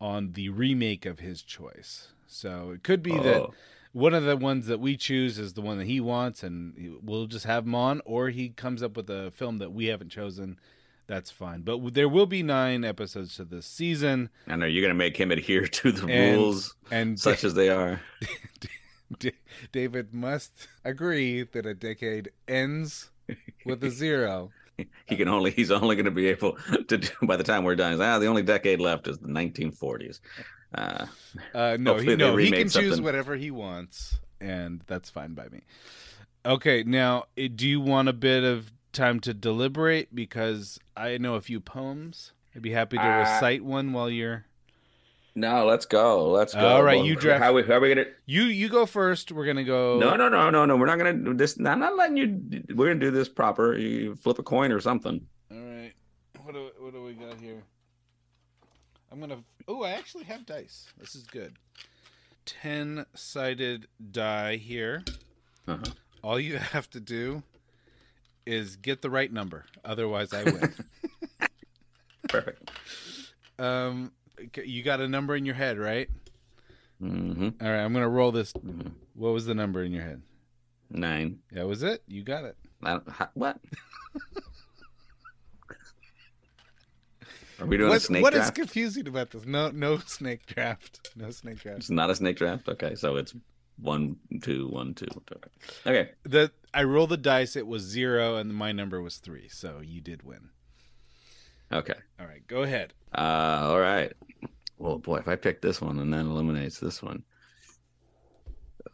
[0.00, 2.09] on the remake of his choice.
[2.26, 3.54] So it could be that Oh.
[3.92, 7.26] one of the ones that we choose is the one that he wants, and we'll
[7.26, 10.59] just have him on, or he comes up with a film that we haven't chosen.
[11.07, 11.62] That's fine.
[11.62, 14.28] But there will be nine episodes to this season.
[14.48, 17.70] I know you're gonna make him adhere to the And- rules And such as they
[17.70, 18.00] are
[19.20, 19.32] D-
[19.72, 23.11] David must agree that a decade ends
[23.67, 24.51] with a zero.
[25.07, 26.57] he can only he's only going to be able
[26.89, 28.01] to do by the time we're done.
[28.01, 30.21] Ah, the only decade left is the 1940s.
[30.75, 31.07] Uh,
[31.55, 35.61] Uh, no, he, no, he can choose whatever he wants, and that's fine by me.
[36.45, 40.14] Okay, now, eh, do you want a bit of time to deliberate?
[40.14, 42.33] Because I know a few poems.
[42.55, 44.45] I'd be happy to Uh, recite one while you're.
[45.37, 46.30] No, let's go.
[46.30, 46.66] Let's go.
[46.66, 48.07] All right, Well, you draft- How, we, how are we gonna?
[48.24, 49.30] You you go first.
[49.30, 49.99] We're gonna go.
[50.01, 50.76] No, no, no, no, no.
[50.76, 51.57] We're not gonna do this.
[51.59, 52.62] I'm not letting you.
[52.74, 53.76] We're gonna do this proper.
[53.76, 55.24] You flip a coin or something.
[55.53, 55.93] All right.
[56.43, 57.62] What do what do we got here?
[59.12, 59.39] I'm gonna.
[59.68, 60.87] Oh, I actually have dice.
[60.99, 61.55] This is good.
[62.45, 65.05] Ten sided die here.
[65.68, 65.84] Uh-huh.
[66.22, 67.43] All you have to do
[68.47, 69.64] is get the right number.
[69.84, 70.72] Otherwise, I win.
[72.28, 72.70] Perfect.
[73.59, 74.12] um,
[74.64, 76.09] you got a number in your head, right?
[77.00, 77.80] hmm All right.
[77.84, 78.52] I'm gonna roll this.
[78.54, 78.92] Mhm.
[79.14, 80.22] What was the number in your head?
[80.90, 81.40] Nine.
[81.52, 82.02] That was it.
[82.07, 82.57] You got it.
[83.34, 83.59] What?
[87.59, 88.54] Are we doing What, a snake what is draft?
[88.54, 89.46] confusing about this?
[89.46, 91.11] No, no snake draft.
[91.16, 91.78] No snake draft.
[91.78, 92.68] It's not a snake draft.
[92.68, 93.34] Okay, so it's
[93.78, 95.07] one, two, one, two.
[95.86, 96.11] Okay.
[96.24, 97.57] the I rolled the dice.
[97.57, 99.48] It was zero, and my number was three.
[99.48, 100.50] So you did win.
[101.73, 101.95] Okay.
[102.21, 102.93] All right, go ahead.
[103.17, 104.12] Uh, all right.
[104.79, 107.23] Well, boy, if I pick this one and then eliminates this one.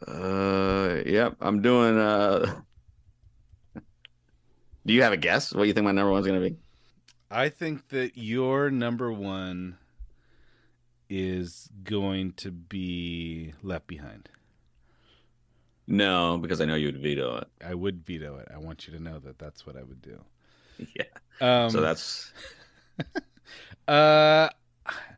[0.07, 1.97] Uh, yep, I'm doing.
[1.97, 2.61] Uh,
[4.85, 5.53] do you have a guess?
[5.53, 6.55] What you think my number one's gonna be?
[7.29, 9.77] I think that your number one
[11.09, 14.29] is going to be Left Behind.
[15.85, 17.47] No, because I know you would veto it.
[17.65, 18.47] I would veto it.
[18.53, 20.19] I want you to know that that's what I would do.
[20.95, 21.05] Yeah.
[21.39, 22.33] Um, so that's
[23.87, 24.49] uh,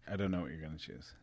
[0.07, 1.13] I don't know what you're going to choose.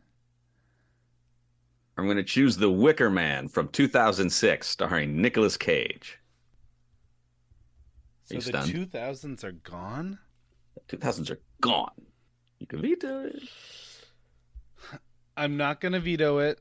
[1.95, 6.17] I'm gonna choose The Wicker Man from 2006, starring Nicolas Cage.
[8.23, 10.17] So Are you the two thousands are gone.
[10.89, 11.91] 2000s are gone.
[12.59, 13.43] You can veto it.
[15.37, 16.59] I'm not going to veto it,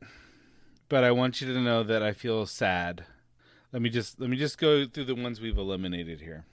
[0.89, 3.05] but I want you to know that I feel sad.
[3.73, 6.45] Let me just let me just go through the ones we've eliminated here.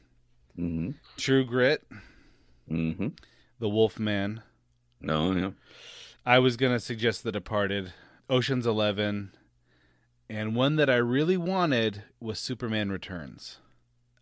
[0.58, 0.92] Mm-hmm.
[1.18, 1.84] True Grit,
[2.70, 3.08] Mm-hmm.
[3.60, 4.44] The Wolf Man.
[5.02, 5.54] No, no.
[6.26, 7.94] I was going to suggest The Departed,
[8.30, 9.32] Ocean's 11,
[10.30, 13.58] and one that I really wanted was Superman Returns.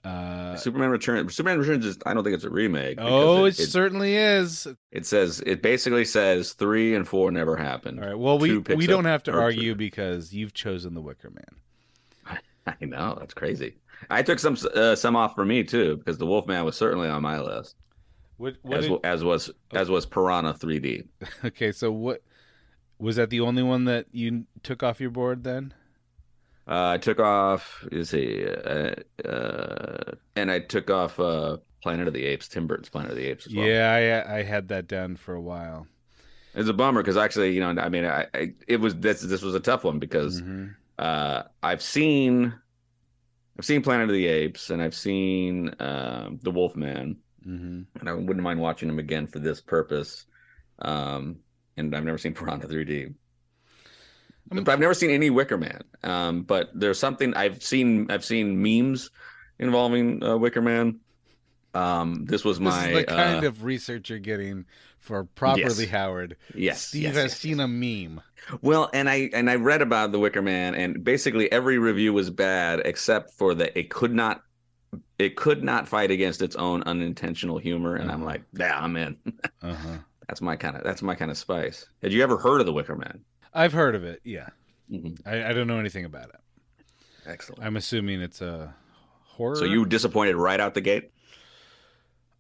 [0.04, 1.36] Uh, Superman Returns.
[1.36, 1.98] Superman Returns is.
[2.06, 2.98] I don't think it's a remake.
[3.02, 4.68] oh, it, it, it, certainly is.
[4.92, 8.00] it says it basically says three and four never happened.
[8.00, 8.18] All right.
[8.18, 9.78] Well, we we don't have to argue two.
[9.78, 12.40] because you've chosen The Wicker Man.
[12.68, 13.76] I know that's crazy.
[14.10, 17.22] I took some uh, some off for me too because the Wolfman was certainly on
[17.22, 17.76] my list,
[18.38, 18.56] What?
[18.62, 18.78] What?
[18.78, 21.08] as, Did, as was as was Piranha 3D.
[21.46, 22.22] okay, so what?
[23.00, 25.74] Was that the only one that you took off your board then?
[26.68, 27.86] Uh, I took off.
[27.92, 28.14] Is?
[28.14, 32.48] Uh, uh, and I took off uh, Planet of the Apes.
[32.48, 33.48] Tim Burton's Planet of the Apes.
[33.48, 33.66] As well.
[33.66, 35.88] Yeah, I I had that down for a while.
[36.54, 39.42] it's a bummer because actually, you know, I mean, I, I it was this this
[39.42, 40.76] was a tough one because Mhm.
[41.00, 42.54] uh, I've seen
[43.58, 47.18] I've seen Planet of the Apes and I've seen um, the Wolfman,
[47.48, 47.86] Mhm.
[48.00, 50.26] and I wouldn't mind watching them again for this purpose.
[50.80, 51.38] Um,
[51.78, 53.14] and I've never seen Piranha 3D.
[54.52, 55.82] I'm- but I've never seen any Wicker Man.
[56.04, 58.10] Um, but there's something I've seen.
[58.12, 59.10] I've seen memes
[59.60, 61.00] involving uh, Wicker Man.
[61.74, 64.66] Um, this was This my is the kind uh, of research you're getting
[65.00, 65.90] for properly Yes.
[65.90, 66.38] Howard.
[66.56, 66.82] yes.
[66.88, 68.22] Steve yes, has yes, seen a meme.
[68.62, 72.30] Well, and I and I read about the Wicker Man, and basically every review was
[72.30, 74.42] bad except for that it could not
[75.20, 78.26] it could not fight against its own unintentional humor, and I'm Uh-huh.
[78.32, 79.18] like, yeah, I'm in.
[79.62, 79.98] Uh huh.
[80.28, 81.86] That's my kind of that's my kind of spice.
[82.04, 83.22] Had you ever heard of the Wicker Man?
[83.54, 84.20] I've heard of it.
[84.24, 84.50] Yeah,
[84.92, 85.20] Mhm.
[85.26, 86.40] I, I don't know anything about it.
[87.26, 87.64] Excellent.
[87.64, 88.76] I'm assuming it's a
[89.24, 89.56] horror.
[89.56, 91.12] So you disappointed right out the gate?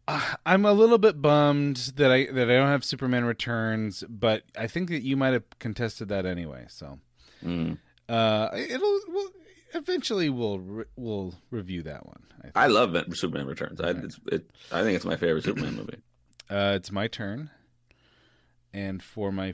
[0.08, 4.44] Uh, I'm a little bit bummed that I that I don't have Superman Returns, but
[4.58, 6.66] I think that you might have contested that anyway.
[6.70, 7.00] So
[7.44, 7.78] Mm.
[8.10, 9.30] uh, it'll we'll,
[9.78, 12.24] eventually we'll re- we'll review that one.
[12.56, 12.64] I.
[12.66, 13.80] I love Superman Returns.
[13.82, 14.04] I Right.
[14.04, 15.98] it's, it, I think it's my favorite Superman movie.
[16.50, 17.50] Uh, it's my turn,
[18.74, 19.54] and for my,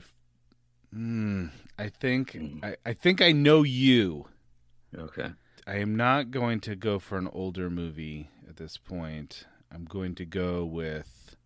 [0.94, 2.64] mm, I think Mm.
[2.64, 4.26] I, I think I know you.
[4.96, 5.30] Okay.
[5.66, 9.46] I am not going to go for an older movie at this point.
[9.72, 11.36] I'm going to go with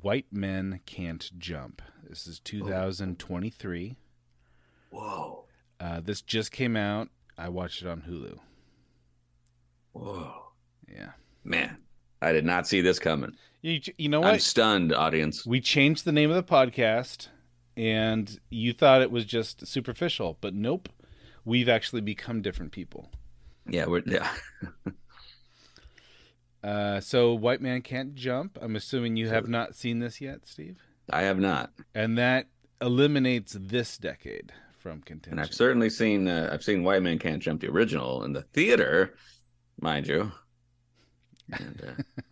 [0.00, 1.82] White Men Can't Jump.
[2.08, 3.94] This is 2023.
[4.90, 5.44] Whoa.
[5.78, 7.08] Uh, this just came out.
[7.36, 8.38] I watched it on Hulu.
[9.92, 10.32] Whoa.
[10.88, 11.12] Yeah.
[11.44, 11.76] Man,
[12.22, 13.32] I did not see this coming.
[13.62, 14.34] You, you know what?
[14.34, 15.46] I'm stunned, audience.
[15.46, 17.28] We changed the name of the podcast,
[17.76, 20.88] and you thought it was just superficial, but nope.
[21.46, 23.10] We've actually become different people.
[23.68, 24.30] Yeah, we're yeah.
[26.64, 28.58] Uh, so, White Man Can't Jump.
[28.62, 30.78] I'm assuming you have not seen this yet, Steve?
[31.10, 31.70] I have not.
[31.94, 32.46] And that
[32.80, 34.50] eliminates this decade
[34.84, 35.38] from contention.
[35.38, 38.42] And I've certainly seen uh, I've seen White Man Can't Jump the original in the
[38.42, 39.16] theater,
[39.80, 40.30] mind you.
[41.50, 41.82] And,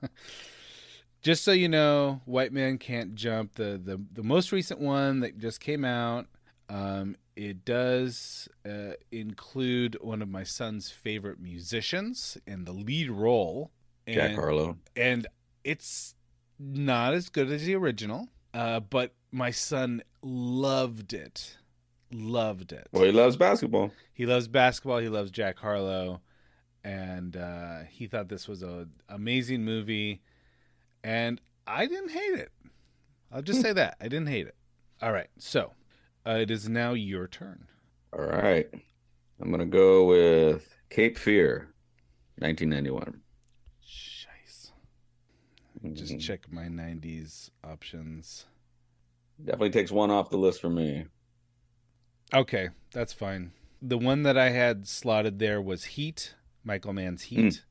[0.02, 0.06] uh,
[1.22, 5.38] Just so you know, White Man Can't Jump, the, the, the most recent one that
[5.38, 6.26] just came out,
[6.68, 13.70] um, it does uh, include one of my son's favorite musicians in the lead role.
[14.06, 14.76] Jack And- Harlow.
[14.96, 15.26] and
[15.64, 16.16] it's
[16.58, 21.56] not as good as the original, uh, but my son loved it.
[22.12, 22.88] Loved it.
[22.92, 23.90] Well, he loves basketball.
[24.12, 24.98] He loves basketball.
[24.98, 26.20] He loves Jack Harlow,
[26.84, 30.20] and uh, he thought this was a amazing movie.
[31.02, 32.52] And I didn't hate it.
[33.32, 34.56] I'll just say that I didn't hate it.
[35.00, 35.72] All right, so
[36.26, 37.66] uh, it is now your turn.
[38.12, 38.68] All right.
[39.40, 41.68] I'm gonna go with Cape Fear,
[42.38, 43.20] 1991.
[43.84, 44.70] Shice.
[45.94, 46.20] Just Mhm.
[46.20, 48.44] check my '90s options.
[49.42, 51.06] Definitely takes one off the list for me.
[52.34, 53.52] Okay, that's fine.
[53.80, 57.62] The one that I had slotted there was Heat, Michael Mann's Heat,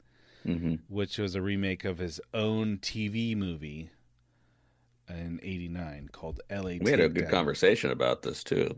[0.43, 3.89] hmm which was a remake of his own TV movie
[5.07, 6.79] in '89 called L.A.
[6.79, 7.29] We had a good Takedown.
[7.31, 8.77] conversation about this too.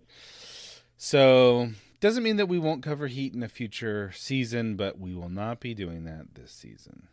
[0.98, 1.70] So
[2.00, 5.60] doesn't mean that we won't cover Heat in a future season, but we will not
[5.60, 7.08] be doing that this season.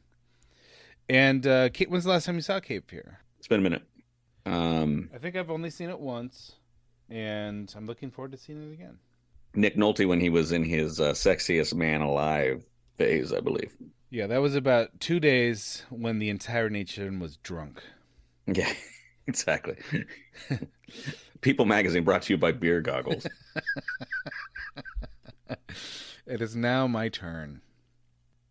[1.08, 3.20] And uh, Kate, when's the last time you saw Cape Fear?
[3.38, 3.82] It's been a minute.
[4.46, 6.52] Um, I think I've only seen it once,
[7.10, 8.98] and I'm looking forward to seeing it again.
[9.54, 12.64] Nick Nolte when he was in his uh, sexiest man alive
[12.98, 13.76] phase, I believe.
[14.10, 17.82] Yeah, that was about two days when the entire nation was drunk.
[18.46, 18.72] Yeah,
[19.26, 19.76] exactly.
[21.40, 23.26] People magazine brought to you by Beer Goggles.
[26.26, 27.60] It is now my turn.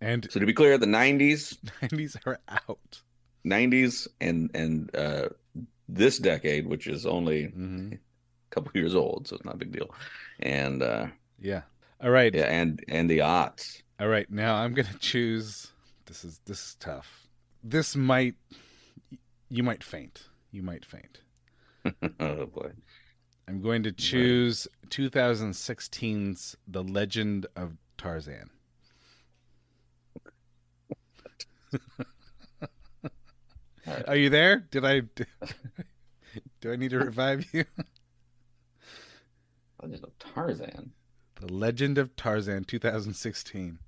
[0.01, 3.01] And so to be clear, the 90s, 90s are out.
[3.45, 5.29] 90s and and uh,
[5.87, 7.97] this decade, which is only hmm a
[8.49, 9.89] couple years old, so it's not a big deal.
[10.39, 11.07] And uh,
[11.39, 11.61] Yeah.
[12.01, 12.33] All right.
[12.33, 13.83] yeah, and and the odds.
[13.99, 14.29] All right.
[14.29, 15.71] Now I'm going to choose.
[16.05, 17.27] This is this is tough.
[17.63, 18.35] This might
[19.49, 20.23] you might faint.
[20.51, 21.19] You might faint.
[22.19, 22.71] oh boy.
[23.47, 28.51] I'm going to choose 2016's The Legend of Tarzan.
[34.07, 34.59] Are you there?
[34.69, 34.99] Did I
[36.61, 37.65] do I need to revive you?
[39.81, 40.91] Oh, Legend of Tarzan.
[41.35, 43.79] The Legend of Tarzan 2016.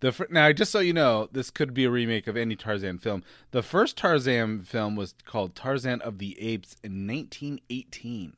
[0.00, 2.98] The fir- now, just so you know, this could be a remake of any Tarzan
[2.98, 3.22] film.
[3.52, 8.34] The first Tarzan film was called Tarzan of the Apes in 1918.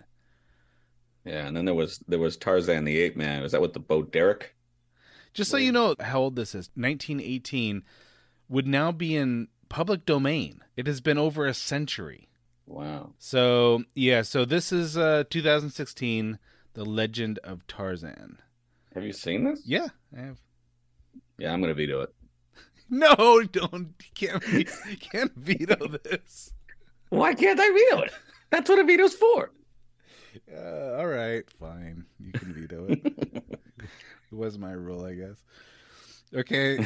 [1.24, 3.42] Yeah, and then there was there was Tarzan the Ape Man.
[3.42, 4.54] Was that with the Bo Derek?
[5.32, 7.82] Just so you know how old this is, 1918
[8.48, 10.62] would now be in public domain.
[10.76, 12.28] It has been over a century.
[12.66, 13.12] Wow.
[13.18, 16.38] So, yeah, so this is uh 2016,
[16.74, 18.38] The Legend of Tarzan.
[18.94, 19.62] Have you seen this?
[19.66, 20.38] Yeah, I have.
[21.38, 22.14] Yeah, I'm gonna veto it.
[22.90, 24.44] No, don't can't
[25.00, 26.52] can't veto this.
[27.08, 28.12] Why can't I veto it?
[28.50, 29.50] That's what a veto's for.
[30.52, 32.04] Uh, all right, fine.
[32.20, 33.00] You can veto it.
[33.78, 33.88] it
[34.30, 35.42] was my rule, I guess.
[36.34, 36.78] Okay.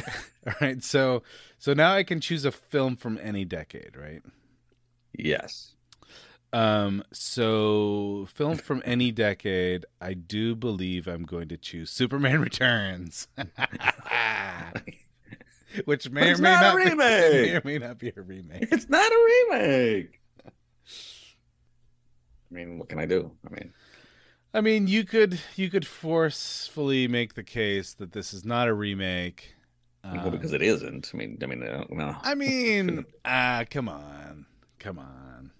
[0.47, 0.81] all right.
[0.83, 1.21] So
[1.57, 4.21] so now I can choose a film from any decade, right?
[5.25, 5.73] Yes.
[6.51, 13.27] Um so film from any decade, I do believe I'm going to choose Superman Returns.
[15.85, 16.97] Which may or may not a not, be, remake.
[16.97, 18.67] may or may not be a remake.
[18.71, 20.19] It's not a remake.
[20.45, 20.51] I
[22.49, 23.31] mean, what can I do?
[23.45, 23.71] I mean,
[24.55, 28.73] I mean, you could you could forcefully make the case that this is not a
[28.73, 29.53] remake.
[30.03, 31.11] well, Um, because it isn't.
[31.13, 31.91] I mean, I mean, I don't.
[32.23, 34.47] I mean, ah, come on,
[34.79, 35.51] come on.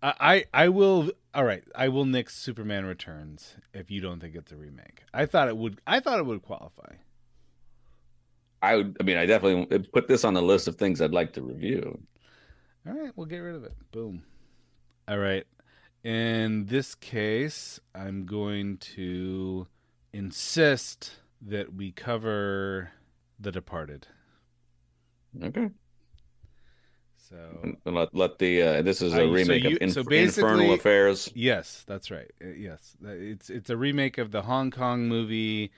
[0.00, 1.10] I, I will.
[1.34, 5.02] All right, I will nix Superman Returns if you don't think it's a remake.
[5.12, 5.80] I thought it would.
[5.86, 6.94] I thought it would qualify.
[8.62, 8.96] I would.
[9.00, 11.98] I mean, I definitely put this on the list of things I'd like to review.
[12.86, 13.74] All right, we'll get rid of it.
[13.90, 14.22] Boom.
[15.08, 15.46] All right.
[16.04, 19.66] In this case, I'm going to
[20.12, 22.92] insist that we cover
[23.38, 24.06] The Departed.
[25.42, 25.70] Okay.
[27.28, 30.00] So Let let the uh, this is Uh, a so remake you- of Inf- so
[30.02, 31.30] Infernal Affairs.
[31.34, 32.30] yes, that's right.
[32.42, 35.70] Uh, Yes, Uh, it's it's a remake of the Hong Kong movie,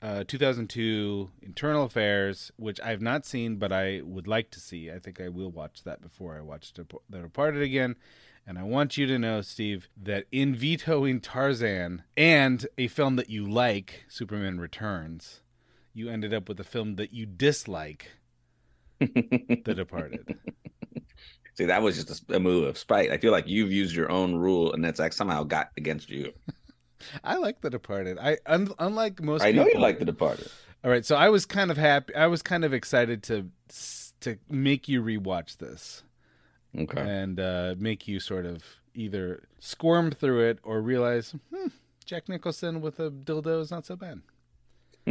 [0.00, 4.90] uh, 2002 Infernal Affairs, which I've not seen, but I would like to see.
[4.90, 7.96] I think I will watch that before I watch Dep- The Departed again.
[8.48, 13.28] And I want you to know, Steve, that in vetoing Tarzan and a film that
[13.28, 15.40] you like, Superman Returns,
[15.92, 18.12] you ended up with a film that you dislike,
[19.00, 20.36] The Departed.
[21.54, 23.10] See, that was just a, a move of spite.
[23.10, 26.32] I feel like you've used your own rule, and that's like somehow got against you.
[27.24, 28.18] I like The Departed.
[28.18, 30.50] I un- unlike most I know people, you like The Departed.
[30.84, 32.14] All right, so I was kind of happy.
[32.14, 33.48] I was kind of excited to
[34.20, 36.02] to make you rewatch this
[36.78, 37.00] Okay.
[37.00, 38.62] and uh, make you sort of
[38.94, 41.68] either squirm through it or realize, hmm,
[42.04, 44.20] Jack Nicholson with a dildo is not so bad.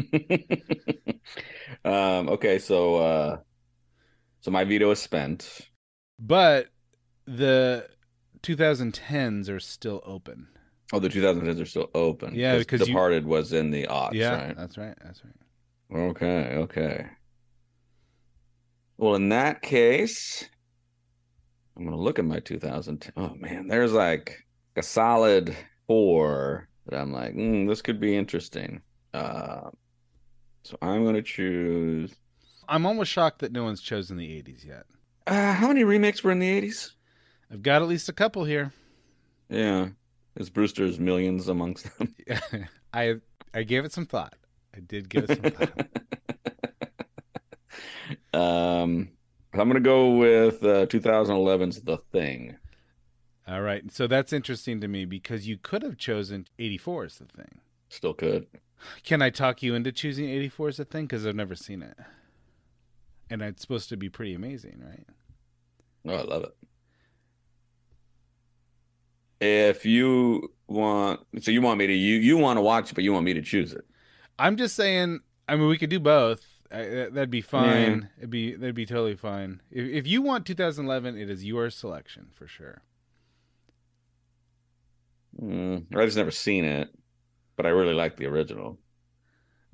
[1.86, 2.30] um.
[2.30, 2.60] Okay.
[2.60, 2.96] So.
[2.98, 3.38] uh
[4.46, 5.62] So my veto is spent.
[6.20, 6.68] But
[7.26, 7.90] the
[8.44, 10.50] 2010s are still open.
[10.94, 12.36] Oh, the 2010s are still open.
[12.36, 14.56] Yeah, because you- Departed was in the aughts, yeah, right?
[14.56, 14.96] that's right.
[15.04, 16.00] That's right.
[16.12, 17.08] Okay, okay.
[19.00, 20.48] Well, in that case,
[21.76, 23.14] I'm gonna look at my 2010.
[23.18, 28.84] Oh man, there's like a solid four that I'm like, mm, this could be interesting.
[29.12, 29.72] Uh,
[30.64, 32.14] so I'm gonna choose.
[32.68, 34.86] I'm almost shocked that no one's chosen the 80s yet.
[35.28, 36.92] Uh, how many remakes were in the 80s?
[37.52, 38.72] I've got at least a couple here.
[39.50, 39.90] Yeah,
[40.36, 42.16] is Brewster's Millions amongst them?
[42.94, 43.16] I
[43.54, 44.34] I gave it some thought.
[44.76, 45.88] I did give it some thought.
[48.84, 49.10] um,
[49.54, 52.58] I'm gonna go with uh, 2011's The Thing.
[53.48, 53.92] All right.
[53.92, 57.60] So that's interesting to me because you could have chosen 84 as the thing.
[57.90, 58.48] Still could.
[59.04, 61.06] Can I talk you into choosing 84 as the thing?
[61.06, 61.98] Because I've never seen it.
[63.30, 65.06] And it's supposed to be pretty amazing, right?
[66.08, 66.56] Oh, I love it.
[69.42, 73.04] If you want, so you want me to you you want to watch it, but
[73.04, 73.86] you want me to choose it.
[74.40, 75.20] I'm just saying.
[75.48, 76.46] I mean, we could do both.
[76.72, 78.10] I, that- that'd be fine.
[78.18, 79.62] It'd be that'd be totally fine.
[79.72, 82.82] If, if you want 2011, it is your selection for sure.
[85.42, 86.90] Mm, I've just never seen it,
[87.58, 88.80] but I really like the original.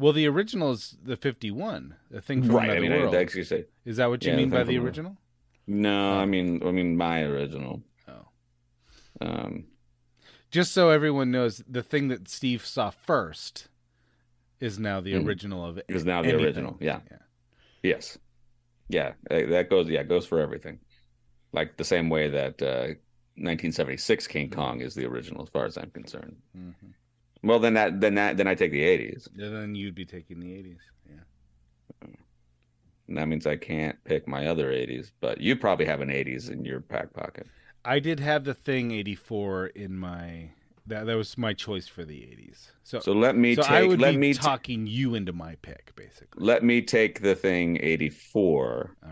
[0.01, 2.71] Well, the original is the 51, the thing from Right.
[2.71, 3.13] I mean, world.
[3.15, 5.15] I say Is that what you Yeah, mean The by the original?
[5.67, 6.13] no.
[6.13, 7.83] I mean, I mean my original.
[8.07, 8.25] Oh.
[9.21, 9.65] Um,
[10.49, 13.67] Just so everyone knows, the thing that Steve saw first
[14.59, 15.25] is now the Mhm.
[15.27, 15.85] original of it.
[15.87, 16.45] is now the anything.
[16.45, 16.77] original.
[16.81, 17.01] Yeah.
[17.11, 17.17] Yeah.
[17.83, 18.17] Yes.
[18.89, 19.13] Yeah.
[19.29, 19.87] uh, That goes.
[19.87, 20.79] Yeah, goes for everything.
[21.53, 22.87] Like the same way that uh,
[23.35, 26.37] 1976 King Kong is the original, as far as I'm concerned.
[26.57, 26.93] Mhm.
[27.43, 29.27] Well, then that then that then I take the 80s.
[29.35, 30.77] Then you'd be taking the 80s.
[31.09, 32.07] Yeah.
[33.07, 36.49] And that means I can't pick my other 80s, but you probably have an 80s
[36.49, 37.47] in your back pocket.
[37.83, 40.51] I did have the thing 84 in my
[40.87, 42.71] that that was my choice for the '80s.
[42.83, 43.71] So So let me so take.
[43.71, 46.43] I would let be me t- talking you into my pick, basically.
[46.43, 49.09] let me take the thing 84 All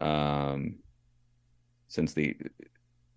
[0.00, 0.52] right.
[0.52, 0.76] um
[1.88, 2.36] since the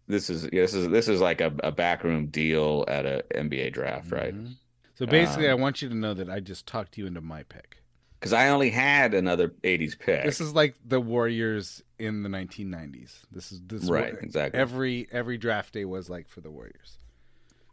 [0.08, 4.12] this is this is this is like a, a backroom deal at a NBA draft,
[4.12, 4.34] right?
[4.34, 4.56] Mhm.
[4.96, 7.44] So basically, Um, I want you to know that I just talked you into my
[7.44, 7.84] pick.
[8.20, 10.24] Because I only had another 80s pick.
[10.26, 13.20] This is like the Warriors in the 1990s.
[13.32, 14.60] This is this is right, exactly.
[14.60, 16.98] every every draft day was like for the Warriors.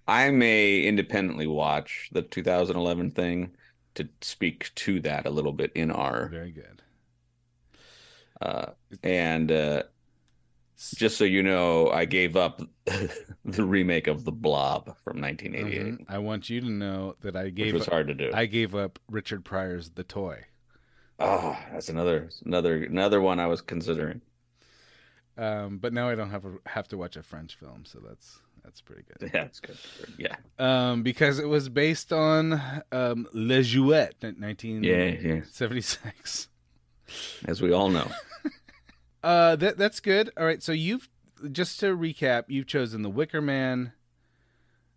[0.07, 3.57] I may independently watch the 2011 thing
[3.95, 6.83] to speak to that a little bit in our Very good.
[8.43, 8.73] uh
[9.03, 9.85] and uh
[10.93, 12.61] just so you know, I gave up
[13.45, 16.05] the remake of The Blob from 1988, Mhm.
[16.09, 18.31] I want you to know that I which gave was hard to do.
[18.35, 20.45] I gave up Richard Pryor's The Toy.
[21.19, 24.21] Oh, that's another another another one I was considering.
[25.37, 28.41] Um, but now I don't have a, have to watch a French film, so that's
[28.65, 29.31] that's pretty good.
[29.35, 29.77] Yeah, it's good.
[30.19, 32.53] Yeah, Um, because it was based on
[32.93, 35.41] um, Le Jouet, nineteen yeah, yeah.
[37.47, 38.11] As we all know,
[39.25, 40.31] Uh, that that's good.
[40.37, 41.09] All right, so you've
[41.51, 43.93] just to recap, you've chosen The Wicker Man,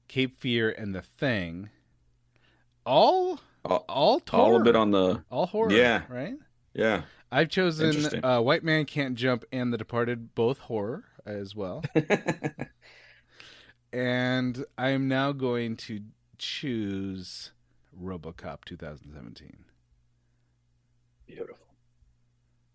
[0.10, 1.70] Cape Fear, and The Thing.
[2.86, 4.44] All all, all horror.
[4.44, 5.72] all a bit on the all horror.
[5.72, 6.02] Yeah.
[6.10, 6.36] right.
[6.74, 7.04] yeah.
[7.32, 11.84] I've chosen uh, White Man Can't Jump and The Departed, both horror as well.
[13.94, 16.02] and I am now going to
[16.38, 17.52] choose
[18.02, 19.58] RoboCop 2017.
[21.26, 21.67] Beautiful.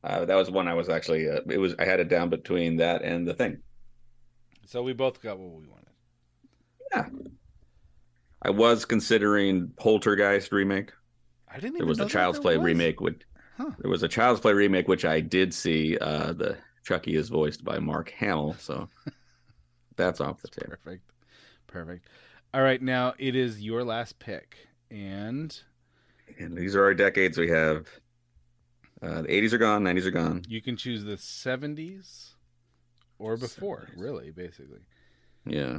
[0.05, 1.29] Uh, that was one I was actually.
[1.29, 3.59] Uh, it was I had it down between that and the thing.
[4.67, 5.89] So we both got what we wanted.
[6.93, 7.09] Yeah.
[8.43, 10.91] I was considering Poltergeist remake.
[11.49, 11.79] I didn't.
[11.79, 12.65] There was a Child's Play was.
[12.65, 13.01] remake.
[13.01, 13.21] With
[13.57, 13.71] Huh.
[13.79, 15.97] there was a Child's Play remake which I did see.
[15.99, 18.89] Uh, the Chucky is voiced by Mark Hamill, so
[19.97, 20.75] that's off the table.
[20.83, 21.11] Perfect.
[21.69, 22.09] Perfect.
[22.55, 24.57] All right, now it is your last pick,
[24.91, 25.59] and
[26.39, 27.39] And these are our decades.
[27.39, 27.87] We have
[29.03, 30.43] uh, the 80s are gone, 90s are gone.
[30.49, 32.31] you can choose the 70s
[33.19, 33.89] or before.
[33.95, 34.01] 70s.
[34.01, 34.81] Really, basically.
[35.45, 35.79] Yeah,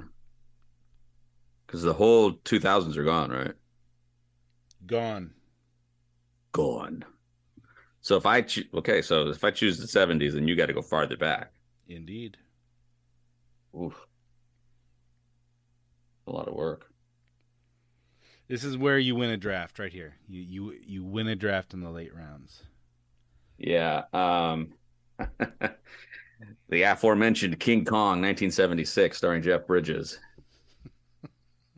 [1.65, 3.53] because the whole 2000s are gone, right?
[4.85, 5.31] Gone.
[6.51, 7.05] Gone.
[8.01, 10.73] So if I cho- okay, so if I choose the 70s, then you got to
[10.73, 11.53] go farther back.
[11.87, 12.35] Indeed.
[13.75, 13.95] Oof,
[16.27, 16.87] a lot of work.
[18.49, 20.15] This is where you win a draft right here.
[20.27, 22.63] You you you win a draft in the late rounds.
[23.57, 24.03] Yeah.
[24.13, 24.73] Um,
[26.69, 30.19] the aforementioned King Kong, 1976, starring Jeff Bridges.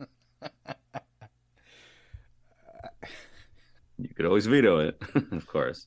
[3.98, 5.00] you could always veto it,
[5.32, 5.86] of course,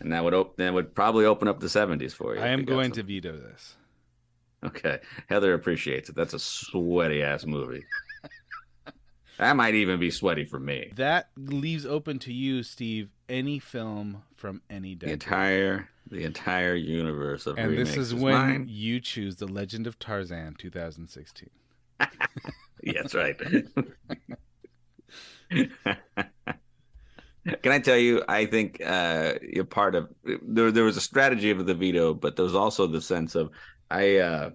[0.00, 2.40] and that would op- that would probably open up the 70s for you.
[2.40, 3.76] I am going to veto this.
[4.64, 4.98] Okay,
[5.28, 6.14] Heather appreciates it.
[6.14, 7.84] That's a sweaty ass movie.
[9.38, 10.92] That might even be sweaty for me.
[10.96, 17.46] That leaves open to you, Steve, any film from any The entire the entire universe
[17.46, 18.66] of and this remakes is when mine.
[18.68, 21.48] you choose The Legend of Tarzan 2016.
[22.84, 23.38] Yeah, that's right.
[27.62, 28.22] Can I tell you?
[28.28, 30.70] I think uh, you're part of there.
[30.70, 33.50] There was a strategy of the veto, but there was also the sense of
[33.90, 34.16] I.
[34.16, 34.50] Uh,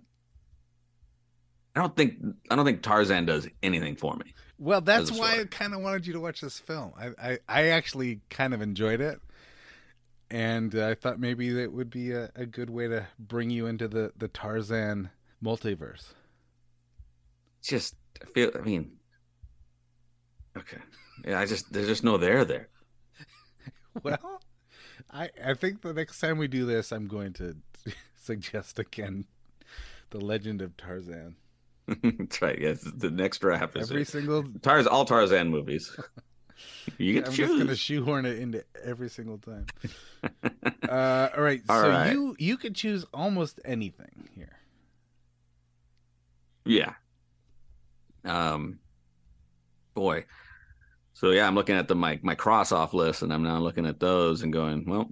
[1.75, 2.15] I don't think
[2.49, 4.33] I don't think Tarzan does anything for me.
[4.59, 6.93] Well, that's why I kind of wanted you to watch this film.
[6.99, 9.21] I, I, I actually kind of enjoyed it.
[10.29, 13.67] And uh, I thought maybe that would be a, a good way to bring you
[13.67, 15.09] into the, the Tarzan
[15.43, 16.13] multiverse.
[17.63, 18.51] Just I feel.
[18.55, 18.91] I mean,
[20.57, 20.79] okay.
[21.25, 22.69] Yeah, I just there's just no there there.
[24.03, 24.41] Well,
[25.11, 27.55] I, I think the next time we do this, I'm going to
[28.15, 29.25] suggest again
[30.11, 31.35] The Legend of Tarzan.
[32.03, 32.59] that's right.
[32.59, 34.07] Yes, the next draft is Every it.
[34.07, 34.43] single.
[34.61, 35.95] Tarz, all Tarzan movies.
[36.97, 39.67] You get I'm to just to shoehorn it into every single time.
[40.89, 41.61] uh, all right.
[41.69, 42.11] All so right.
[42.11, 44.57] you you could choose almost anything here.
[46.65, 46.93] Yeah.
[48.25, 48.79] Um
[49.93, 50.25] boy.
[51.13, 53.85] So yeah, I'm looking at the my my cross off list and I'm now looking
[53.85, 55.09] at those and going, well,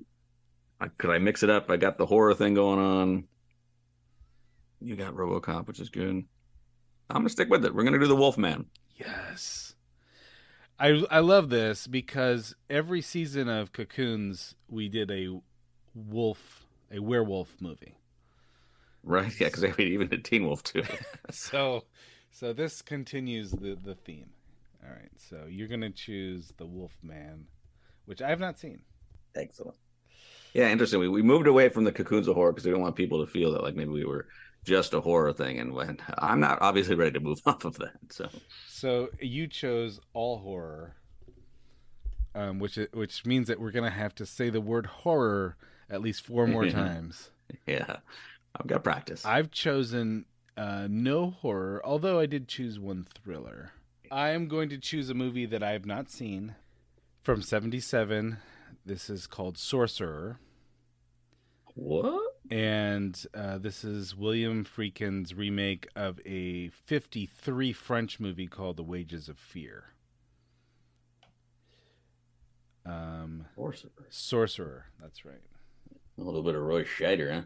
[0.79, 1.69] I, could I mix it up?
[1.69, 3.23] I got the horror thing going on.
[4.81, 6.25] You got RoboCop, which is good.
[7.09, 7.73] I'm gonna stick with it.
[7.73, 8.65] We're gonna do the Wolfman.
[8.95, 9.75] Yes.
[10.79, 15.39] I I love this because every season of Cocoons we did a
[15.93, 17.97] wolf a werewolf movie.
[19.03, 19.31] Right?
[19.39, 20.83] Yeah, because we even did Teen Wolf too.
[21.31, 21.83] So
[22.31, 24.29] so this continues the the theme.
[24.83, 25.11] All right.
[25.17, 27.45] So you're going to choose the Wolf Man,
[28.05, 28.81] which I have not seen.
[29.35, 29.77] Excellent.
[30.53, 30.99] Yeah, interesting.
[30.99, 33.31] We, we moved away from the cocoons of horror because we don't want people to
[33.31, 34.27] feel that like maybe we were
[34.65, 37.93] just a horror thing, and when I'm not obviously ready to move off of that.
[38.09, 38.27] So
[38.67, 40.95] So you chose all horror,
[42.33, 45.55] um, which which means that we're gonna have to say the word horror
[45.89, 47.29] at least four more times.
[47.67, 47.97] yeah,
[48.59, 49.23] I've got practice.
[49.25, 50.25] I've chosen
[50.57, 53.71] uh, no horror, although I did choose one thriller.
[54.11, 56.55] I am going to choose a movie that I have not seen
[57.23, 58.37] from '77.
[58.85, 60.39] This is called Sorcerer.
[61.73, 62.24] What?
[62.51, 69.27] And uh, this is William Friedkin's remake of a 53 French movie called The Wages
[69.29, 69.85] of Fear.
[72.85, 73.91] Um, Sorcerer.
[74.09, 75.41] Sorcerer, that's right.
[76.17, 77.41] A little bit of Roy Scheider, huh?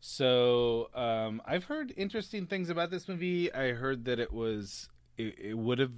[0.00, 3.52] So um, I've heard interesting things about this movie.
[3.52, 4.88] I heard that it was
[5.18, 5.92] it, it would have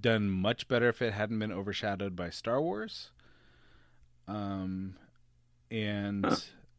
[0.00, 3.10] done much better if it hadn't been overshadowed by Star Wars.
[4.26, 4.96] Um,
[5.70, 6.36] and Huh.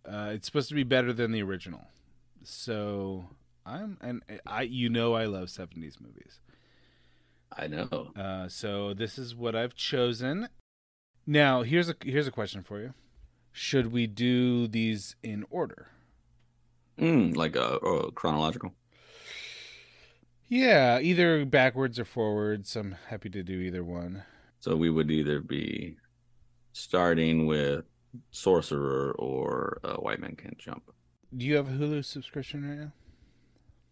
[0.08, 1.88] Uh, it's supposed to be better than the original.
[2.44, 3.26] So
[3.66, 6.40] I'm and I you know I love 70s movies.
[7.58, 8.12] I know.
[8.16, 10.50] Uh, so this is what I've chosen.
[11.26, 12.94] Now here's a here's a question for you.
[13.52, 15.88] Should we do these in order?
[17.00, 18.74] Mm, like a, uh chronological.
[20.48, 22.76] Yeah, either backwards or forwards.
[22.76, 24.24] I'm happy to do either one.
[24.60, 25.98] So we would either be
[26.74, 27.86] starting with
[28.32, 30.92] Sorcerer or uh, White Man Can't Jump.
[31.36, 32.92] Do you have a Hulu subscription right now?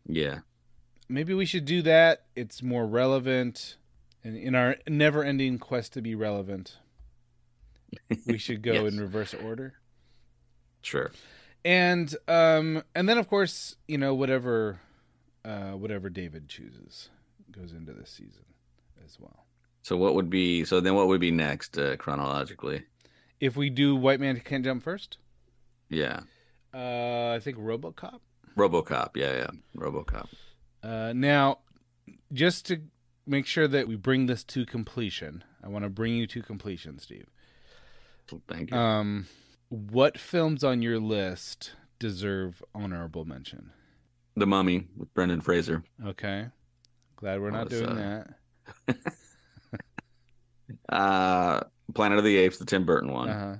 [0.05, 0.39] Yeah.
[1.09, 2.23] Maybe we should do that.
[2.35, 3.77] It's more relevant.
[4.23, 6.77] And in our never ending quest to be relevant,
[8.25, 8.93] we should go Yes.
[8.93, 9.73] in reverse order.
[10.81, 11.11] Sure.
[11.65, 14.79] And um and then of course, you know, whatever
[15.45, 17.09] uh whatever David chooses
[17.51, 18.45] goes into this season
[19.05, 19.45] as well.
[19.81, 20.63] So what would be?
[20.63, 22.83] So then what would be next uh, chronologically?
[23.43, 25.17] If we do White Man Can't Jump first,
[25.89, 26.21] Yeah.
[26.73, 28.19] uh I think RoboCop.
[28.55, 29.17] RoboCop.
[29.17, 29.47] Yeah, yeah.
[29.75, 30.29] RoboCop.
[30.81, 31.59] Uh, now,
[32.31, 32.81] just to
[33.27, 36.99] make sure that we bring this to completion, I want to bring you to completion,
[36.99, 37.27] Steve.
[38.47, 38.77] Thank you.
[38.77, 39.27] Um,
[39.69, 43.71] what films on your list deserve honorable mention?
[44.35, 45.83] the Mummy with Brendan Fraser.
[46.05, 46.47] Okay,
[47.17, 48.23] glad we're not Was, doing uh,
[48.87, 48.97] that.
[50.89, 51.61] Uh,
[51.93, 53.29] Planet of the Apes, the Tim Burton one.
[53.29, 53.57] Uh huh.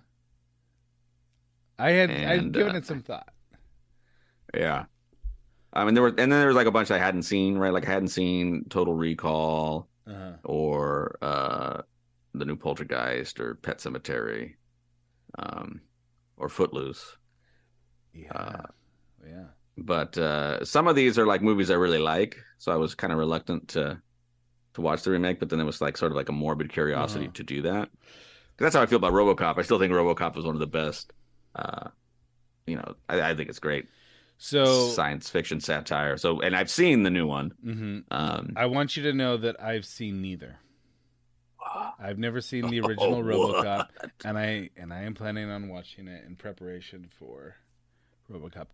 [1.80, 3.30] I had I'd given uh, it some thought.
[4.54, 4.86] Yeah.
[5.74, 7.74] I mean, there were, and then there was like a bunch I hadn't seen, right?
[7.74, 10.34] Like I hadn't seen Total Recall Uh-huh.
[10.44, 11.82] or uh,
[12.34, 14.56] the new Poltergeist or Pet Sematary,
[15.40, 15.82] um,
[16.38, 17.18] or Footloose.
[18.14, 18.64] Yeah, Uh,
[19.28, 19.46] yeah.
[19.78, 23.12] But uh, some of these are like movies I really like, so I was kind
[23.14, 24.00] of reluctant to
[24.74, 25.40] to watch the remake.
[25.40, 27.34] But then it was like sort of like a morbid curiosity Uh-huh.
[27.36, 27.90] to do that.
[28.58, 29.58] That's how I feel about RoboCop.
[29.58, 31.12] I still think RoboCop is one of the best.
[31.56, 31.90] Uh,
[32.68, 33.88] you know, I, I think it's great
[34.38, 36.18] So, science fiction satire.
[36.18, 37.54] So, and I've seen the new one.
[37.66, 38.04] mhm.
[38.12, 40.58] Um, I want you to know that I've seen neither.
[42.00, 44.12] I've never seen the original Oh, RoboCop, what?
[44.26, 47.56] and I and I am planning on watching it in preparation for
[48.32, 48.68] RoboCop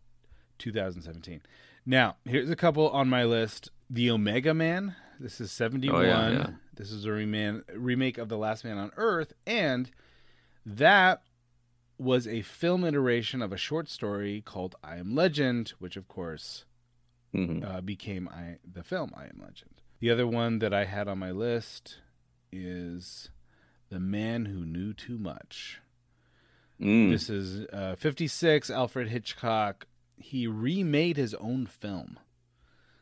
[0.57, 1.41] 2017.
[1.85, 4.95] Now, here's a couple on my list: The Omega Man.
[5.19, 5.95] This is 71.
[5.95, 6.49] Oh, yeah, yeah.
[6.73, 9.91] This is a reman- remake of The Last Man on Earth, and
[10.65, 11.23] that
[11.97, 16.63] was a film iteration of a short story called I Am Legend, which of course
[17.35, 17.63] mhm.
[17.63, 19.81] uh, became I the film I Am Legend.
[19.99, 21.97] The other one that I had on my list
[22.53, 23.29] is
[23.89, 25.81] The Man Who Knew Too Much.
[26.79, 27.11] Mm.
[27.11, 29.85] This is uh, 56, Alfred Hitchcock.
[30.15, 32.17] He remade his own film.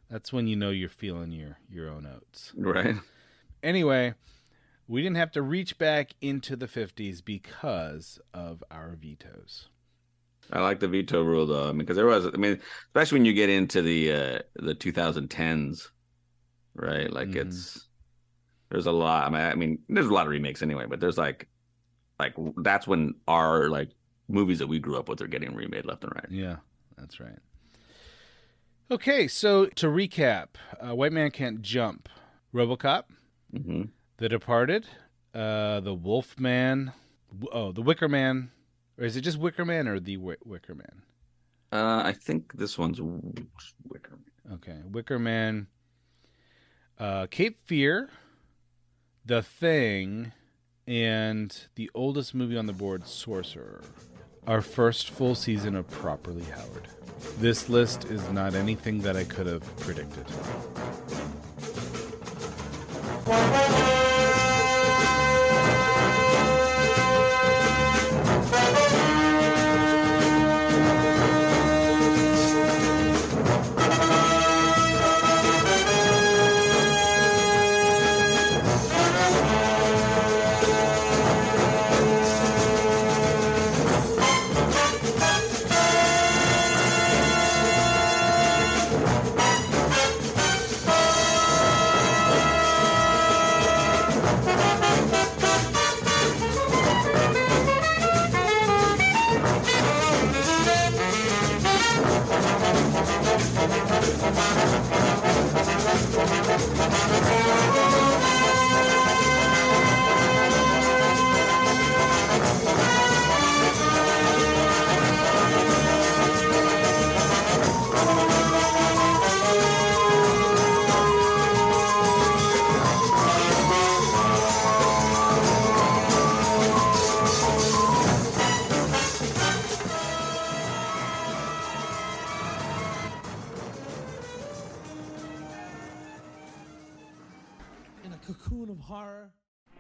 [0.10, 2.54] That's when you know you're feeling your, your own oats.
[2.56, 2.96] right.
[3.64, 4.14] Anyway,
[4.88, 9.68] we didn't have to reach back into the 50s because of our vetoes.
[10.52, 11.66] I like the veto rule though.
[11.66, 14.76] I mean, because there was, I mean, especially when you get into the uh, the
[14.76, 15.90] 2010s,
[16.76, 17.12] right?
[17.12, 17.48] Like Mhm.
[17.48, 17.88] it's
[18.70, 19.28] there's a lot.
[19.28, 21.50] I mean, I mean, there's a lot of remakes anyway, but there's like,
[22.20, 23.90] like that's when our like
[24.30, 26.28] movies that we grew up with are getting remade left and right.
[26.30, 26.58] Yeah,
[26.98, 27.40] that's right.
[28.90, 30.48] Okay, so to recap,
[30.80, 32.08] uh, White Man Can't Jump,
[32.54, 33.04] Robocop,
[33.52, 33.84] hmm
[34.18, 34.88] The Departed,
[35.34, 36.94] uh, The Wolf Man,
[37.52, 38.52] oh, The Wicker Man,
[38.98, 41.02] or is it just Wicker Man or The Wi- Wicker Man?
[41.72, 44.12] Uh, I think this one's Wicker.
[44.12, 44.54] Man.
[44.54, 45.68] Okay, Wicker Man,
[46.98, 48.10] uh, Cape Fear,
[49.26, 50.32] The Thing,
[50.88, 53.82] and the oldest movie on the board, Sorcerer.
[54.48, 56.88] Our first full season of Properly Howard.
[57.40, 60.26] This list is not anything that I could have predicted.